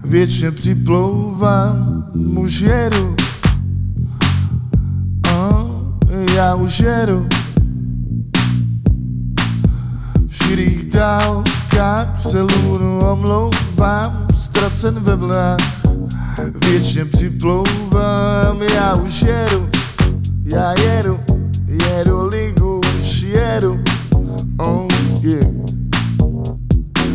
[0.03, 2.03] věčně připlouvám,
[2.37, 3.15] už jedu.
[5.33, 5.65] Oh,
[6.35, 7.27] já už jedu.
[10.27, 15.59] V širých dálkách se lůnu omlouvám, ztracen ve vlnách,
[16.65, 19.69] věčně připlouvám, já už jedu.
[20.43, 21.19] Já jedu,
[21.67, 23.79] jedu ligu, už jedu,
[24.59, 24.87] oh
[25.21, 25.47] yeah.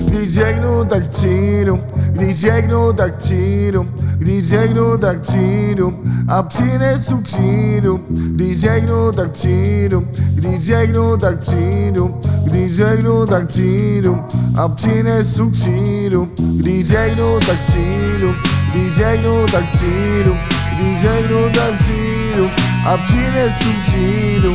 [0.08, 1.80] Když řeknu, tak přijdu,
[2.12, 3.88] když řeknu, tak přijdu,
[4.18, 5.98] když řeknu, tak přijdu.
[6.28, 8.00] A přinesu křídu.
[8.08, 14.18] Když řeknu, tak přijdu, když řeknu, tak přijdu, když řeknu, tak přijdu.
[14.58, 16.28] A přinesu křídu.
[16.58, 18.34] Když řeknu, tak přijdu,
[18.70, 20.36] když řeknu, tak přijdu,
[20.74, 22.48] když řeknu, tak přijdu.
[22.86, 24.54] A přinesu křídu.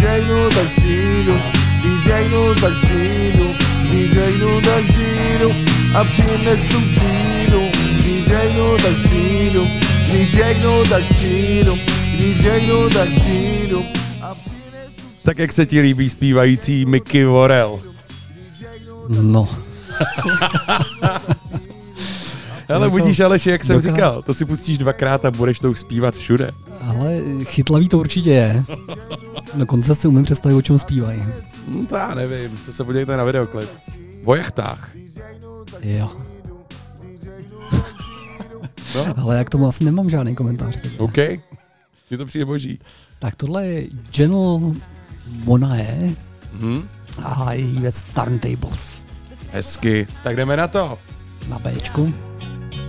[0.00, 1.40] Když řeknu, tak přijdu,
[1.80, 3.54] když řeknu, tak přijdu,
[3.88, 5.50] když řeknu, tak přijdu
[5.98, 7.60] a přinesu křídu.
[8.00, 9.66] Když řeknu, tak přijdu,
[10.08, 11.78] když řeknu, tak přijdu,
[12.14, 13.84] když řeknu, tak přijdu
[14.22, 17.80] a přinesu Tak jak se ti líbí zpívající Mickey Vorel?
[19.08, 19.48] No,
[22.74, 23.94] Ale jako, budíš Aleš, jak jsem dokrát...
[23.94, 26.50] říkal, to si pustíš dvakrát a budeš to už zpívat všude.
[26.86, 28.64] Ale chytlavý to určitě je.
[29.54, 31.22] Dokonce si umím představit, o čem zpívají.
[31.68, 33.70] No to já nevím, to se podívejte na videoklip.
[34.24, 34.90] O jachtách.
[35.80, 36.10] Jo.
[38.94, 39.14] no.
[39.16, 40.78] Ale jak tomu asi nemám žádný komentář.
[40.98, 41.16] OK,
[42.10, 42.78] mně to přijde boží.
[43.18, 44.60] Tak tohle je General
[45.26, 46.14] Monae
[46.60, 46.88] hmm.
[47.22, 49.02] a její věc Turntables.
[49.52, 50.98] Hezky, tak jdeme na to.
[51.48, 52.29] Na Bčku.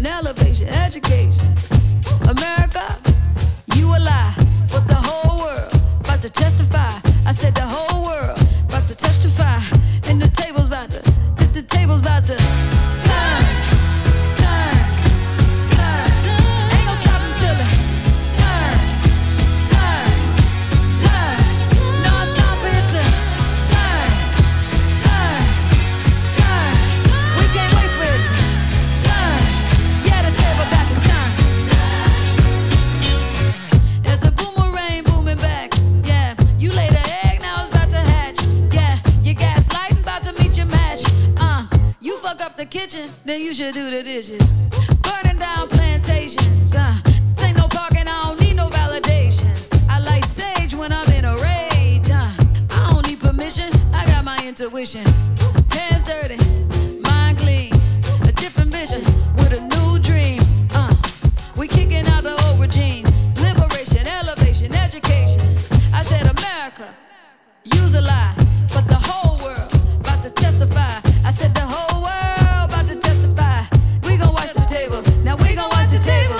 [0.00, 1.54] education, elevation, education.
[2.28, 2.96] America,
[3.76, 4.34] you a lie,
[4.70, 6.90] but the whole world about to testify.
[7.26, 8.39] I said the whole world.
[42.70, 44.52] kitchen, then you should do the dishes.
[45.02, 46.94] Burning down plantations, uh,
[47.42, 49.50] ain't no parking, I don't need no validation.
[49.88, 52.30] I like sage when I'm in a rage, uh,
[52.70, 55.04] I don't need permission, I got my intuition.
[55.72, 56.38] Hands dirty,
[57.00, 57.72] mind clean,
[58.22, 59.02] a different vision
[59.36, 60.40] with a new dream.
[60.72, 60.94] Uh,
[61.56, 63.04] we kicking out the old regime,
[63.42, 65.42] liberation, elevation, education.
[65.92, 66.94] I said America,
[67.64, 68.34] use a lie,
[68.72, 71.00] but the whole world about to testify.
[71.24, 71.99] I said the whole
[76.10, 76.39] table.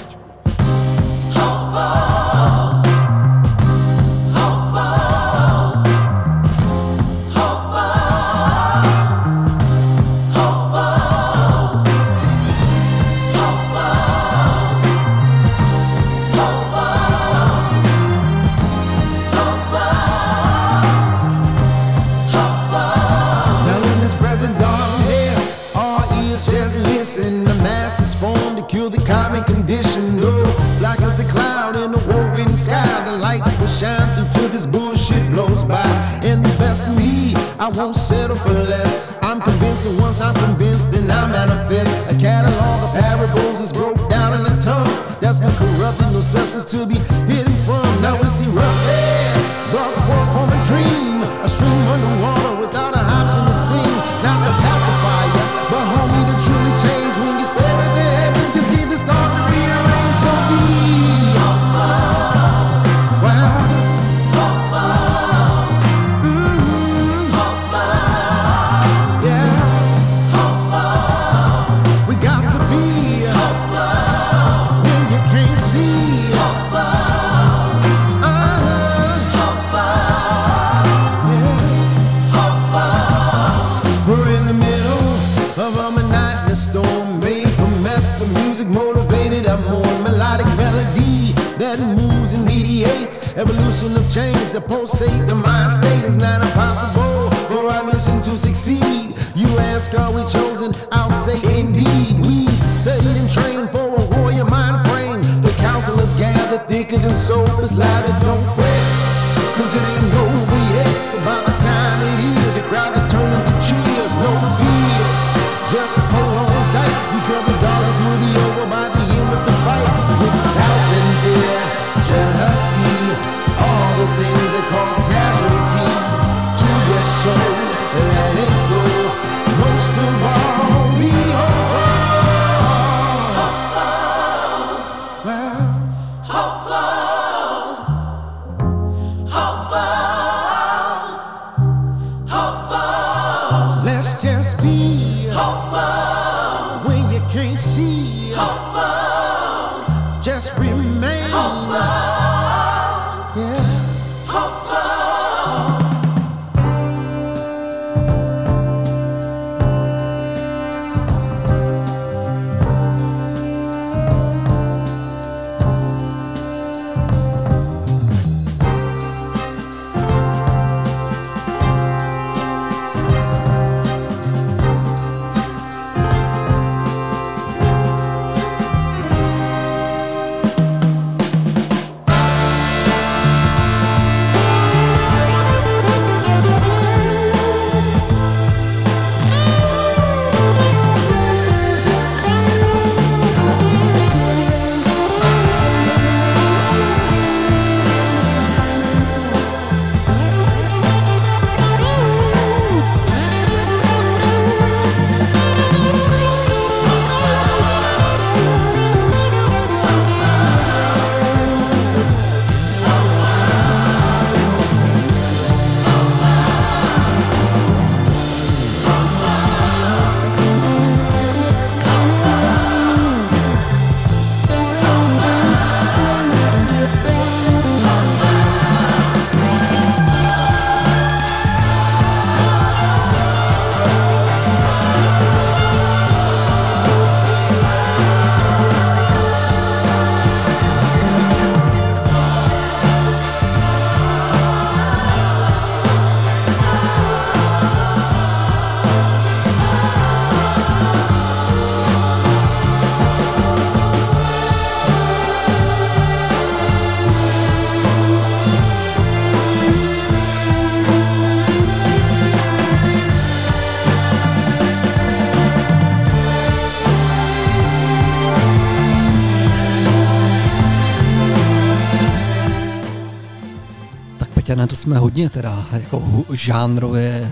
[274.81, 276.03] jsme hodně teda jako
[276.33, 277.31] žánrově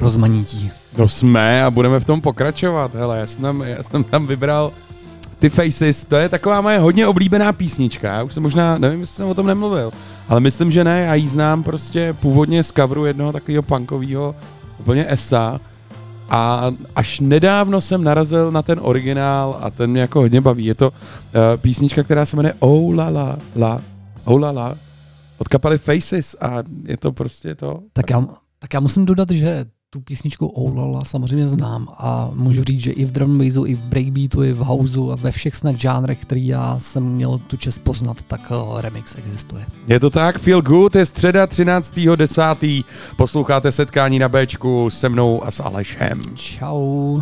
[0.00, 0.70] rozmanití.
[0.96, 2.94] No jsme a budeme v tom pokračovat.
[2.94, 4.72] Hele, já jsem tam, já jsem tam vybral
[5.38, 8.12] ty Faces, to je taková moje hodně oblíbená písnička.
[8.12, 9.92] Já už jsem možná, nevím, jestli jsem o tom nemluvil,
[10.28, 11.00] ale myslím, že ne.
[11.00, 14.34] Já ji znám prostě původně z coveru jednoho takového punkového,
[14.80, 15.60] úplně esa.
[16.30, 20.64] A až nedávno jsem narazil na ten originál a ten mě jako hodně baví.
[20.64, 20.94] Je to uh,
[21.56, 23.80] písnička, která se jmenuje Oh la la la,
[24.24, 24.74] Oh la la,
[25.38, 27.80] od kapely Faces a je to prostě to.
[27.92, 28.26] Tak já,
[28.58, 33.04] tak já musím dodat, že tu písničku Oulala samozřejmě znám a můžu říct, že i
[33.04, 36.46] v drum bassu, i v breakbeatu, i v houseu a ve všech snad žánrech, který
[36.46, 39.66] já jsem měl tu čest poznat, tak eh, remix existuje.
[39.88, 42.84] Je to tak, Feel Good je středa 13.10.
[43.16, 46.20] Posloucháte setkání na Bčku se mnou a s Alešem.
[46.34, 47.20] Čau.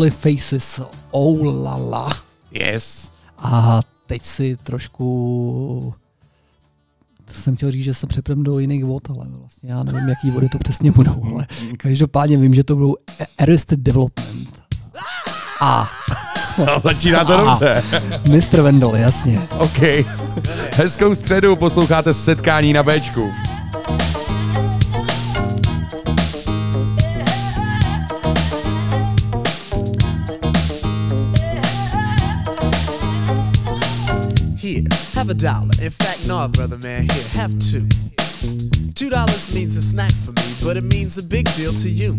[0.00, 2.10] Byly Faces, oh la la.
[2.50, 3.10] Yes.
[3.38, 5.94] A teď si trošku
[7.32, 10.48] jsem chtěl říct, že se přepnem do jiných vod, ale vlastně já nevím, jaký vody
[10.48, 11.46] to přesně budou, ale
[11.76, 12.96] každopádně vím, že to budou
[13.38, 14.62] Arrested Development.
[15.60, 15.90] A
[16.58, 17.82] No, začíná to dobře.
[18.28, 18.60] Mr.
[18.60, 19.48] Wendell, jasně.
[19.58, 19.78] OK.
[20.72, 23.30] Hezkou středu, posloucháte setkání na Bčku.
[35.30, 35.84] Have a dollar.
[35.84, 37.86] In fact, no, brother man, here, have two.
[38.94, 42.18] Two dollars means a snack for me, but it means a big deal to you.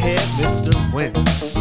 [0.00, 0.72] head, Mr.
[0.94, 1.59] Wimp.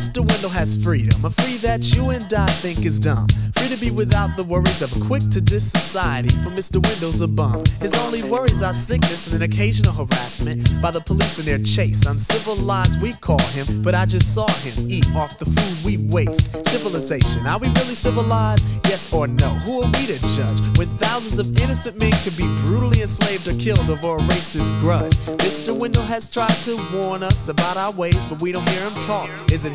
[0.00, 0.26] Mr.
[0.26, 3.26] Wendell has freedom, a free that you and I think is dumb.
[3.54, 6.82] Free to be without the worries of a quick to diss society, for Mr.
[6.82, 7.62] Wendell's a bum.
[7.82, 12.06] His only worries are sickness and an occasional harassment by the police in their chase.
[12.06, 16.46] Uncivilized, we call him, but I just saw him eat off the food we waste.
[16.68, 18.64] Civilization, are we really civilized?
[18.88, 19.50] Yes or no?
[19.68, 23.54] Who are we to judge when thousands of innocent men could be brutally enslaved or
[23.60, 25.12] killed over a racist grudge?
[25.44, 25.76] Mr.
[25.76, 29.28] Wendell has tried to warn us about our ways, but we don't hear him talk.
[29.52, 29.74] Is it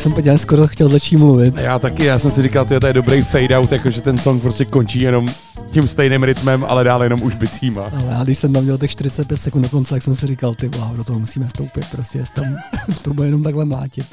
[0.00, 1.56] Už jsem Peťan skoro chtěl začít mluvit.
[1.56, 4.64] Já taky, já jsem si říkal, to je dobrý fade out, jakože ten song prostě
[4.64, 5.28] končí jenom
[5.70, 7.82] tím stejným rytmem, ale dále jenom už bicíma.
[7.82, 10.54] Ale já když jsem tam měl těch 45 sekund do konce, tak jsem si říkal,
[10.54, 12.44] ty wow, do toho musíme stoupit, prostě tam,
[13.02, 14.06] to bude jenom takhle mlátit.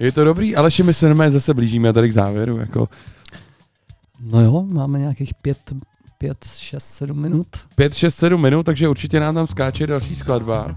[0.00, 2.58] Je to dobrý, ale my se normálně zase blížíme tady k závěru.
[2.58, 2.88] Jako
[4.20, 5.58] No jo, máme nějakých 5,
[6.18, 7.46] 5, 6, 7 minut.
[7.76, 10.76] 5, 6, 7 minut, takže určitě nám tam skáče další skladba.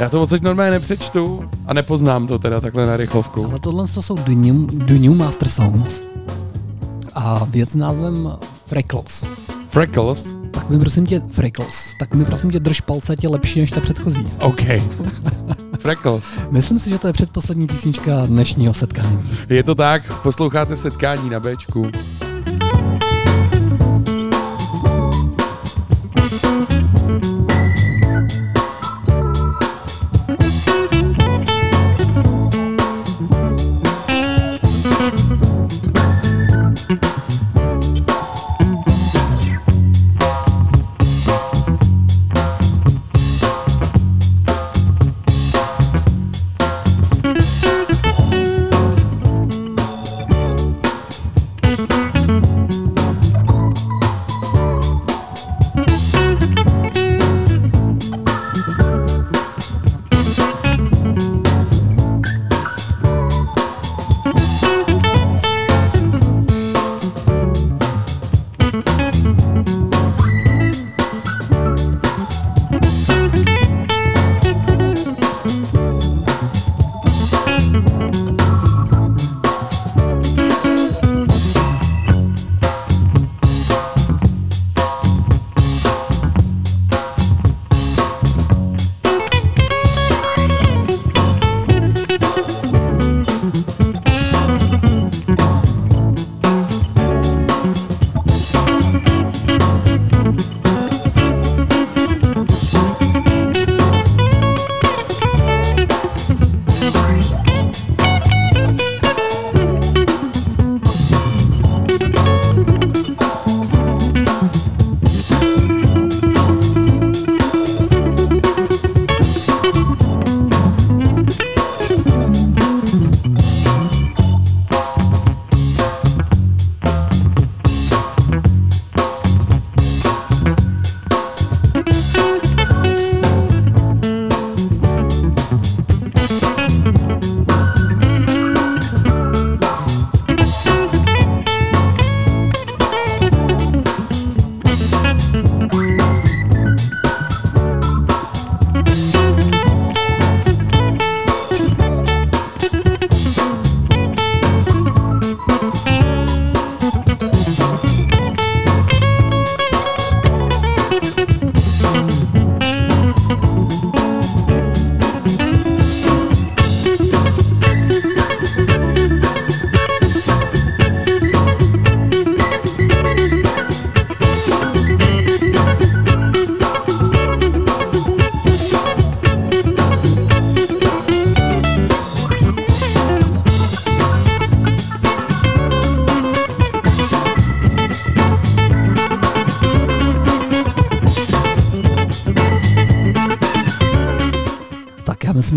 [0.00, 3.44] Já to odsaď normálně nepřečtu a nepoznám to teda takhle na rychlovku.
[3.44, 6.00] Ale tohle to jsou The New, The New Master Sounds.
[7.14, 8.32] A věc s názvem
[8.66, 9.24] Freckles.
[9.68, 10.26] Freckles?
[10.50, 13.80] Tak mi prosím tě, Freckles, tak mi prosím tě drž palce, je lepší než ta
[13.80, 14.26] předchozí.
[14.40, 14.60] OK.
[15.78, 16.24] Freckles.
[16.50, 19.22] Myslím si, že to je předposlední písnička dnešního setkání.
[19.48, 21.90] Je to tak, posloucháte setkání na Bčku.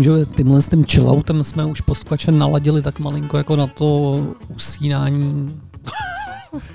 [0.02, 4.20] Myslím, že tímhle s tím chilloutem jsme už posluchače naladili tak malinko jako na to
[4.54, 5.48] usínání.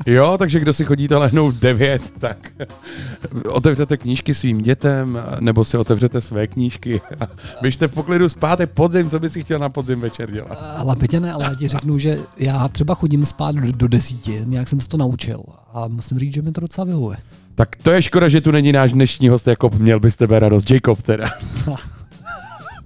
[0.06, 2.52] Jo, takže kdo si chodíte lehnout v 9, tak
[3.50, 7.28] otevřete knížky svým dětem, nebo si otevřete své knížky a
[7.62, 10.58] běžte v poklidu spát, je podzim, co by si chtěl na podzim večer dělat?
[10.78, 14.68] Ale Peťane, ale já ti řeknu, že já třeba chodím spát do, do desíti, nějak
[14.68, 15.44] jsem se to naučil
[15.74, 17.18] a musím říct, že mi to docela vyhovuje.
[17.56, 20.40] Tak to je škoda, že tu není náš dnešní host Jakob, měl by z tebe
[20.40, 21.30] radost, Jacob teda.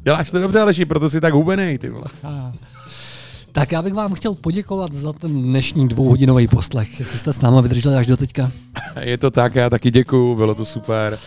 [0.04, 2.06] Děláš to dobře, Aleši, proto si tak hubenej, ty vole.
[3.54, 7.62] Tak já bych vám chtěl poděkovat za ten dnešní dvouhodinový poslech, jestli jste s náma
[7.62, 8.52] vydrželi až do teďka.
[9.00, 11.20] Je to tak, já taky děkuju, bylo to super.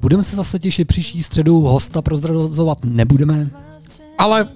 [0.00, 3.48] Budeme se zase těšit příští středu, hosta prozrazovat nebudeme.
[4.18, 4.48] Ale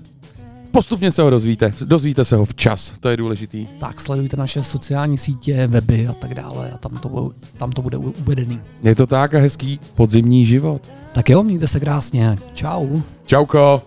[0.71, 3.67] postupně se ho dozvíte, dozvíte se ho včas, to je důležitý.
[3.79, 7.97] Tak sledujte naše sociální sítě, weby a tak dále a tam to, tam to bude
[7.97, 8.61] uvedený.
[8.83, 10.83] Je to tak a hezký podzimní život.
[11.13, 12.39] Tak jo, mějte se krásně.
[12.55, 13.01] Čau.
[13.27, 13.83] Čauko.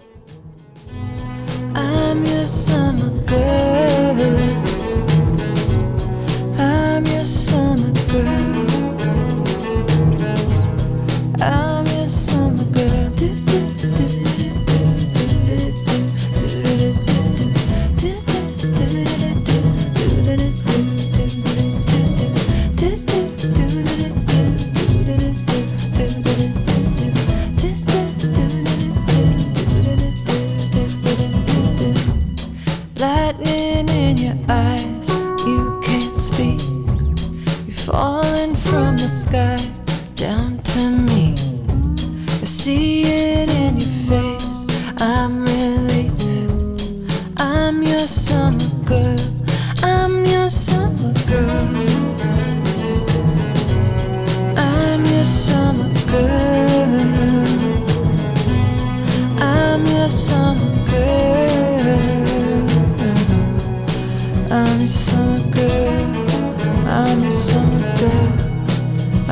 [1.75, 3.73] I'm your summer girl.
[6.57, 8.43] I'm your summer girl.
[11.41, 11.72] I'm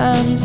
[0.02, 0.36] I'm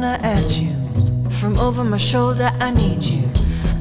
[0.00, 0.72] corner at you.
[1.40, 3.22] From over my shoulder, I need you.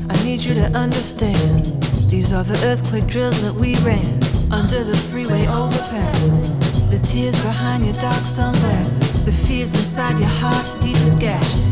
[0.09, 1.65] I need you to understand.
[2.11, 4.05] These are the earthquake drills that we ran
[4.51, 6.87] under the freeway overpass.
[6.89, 11.68] The tears behind your dark sunglasses, the fears inside your heart's deepest gashes.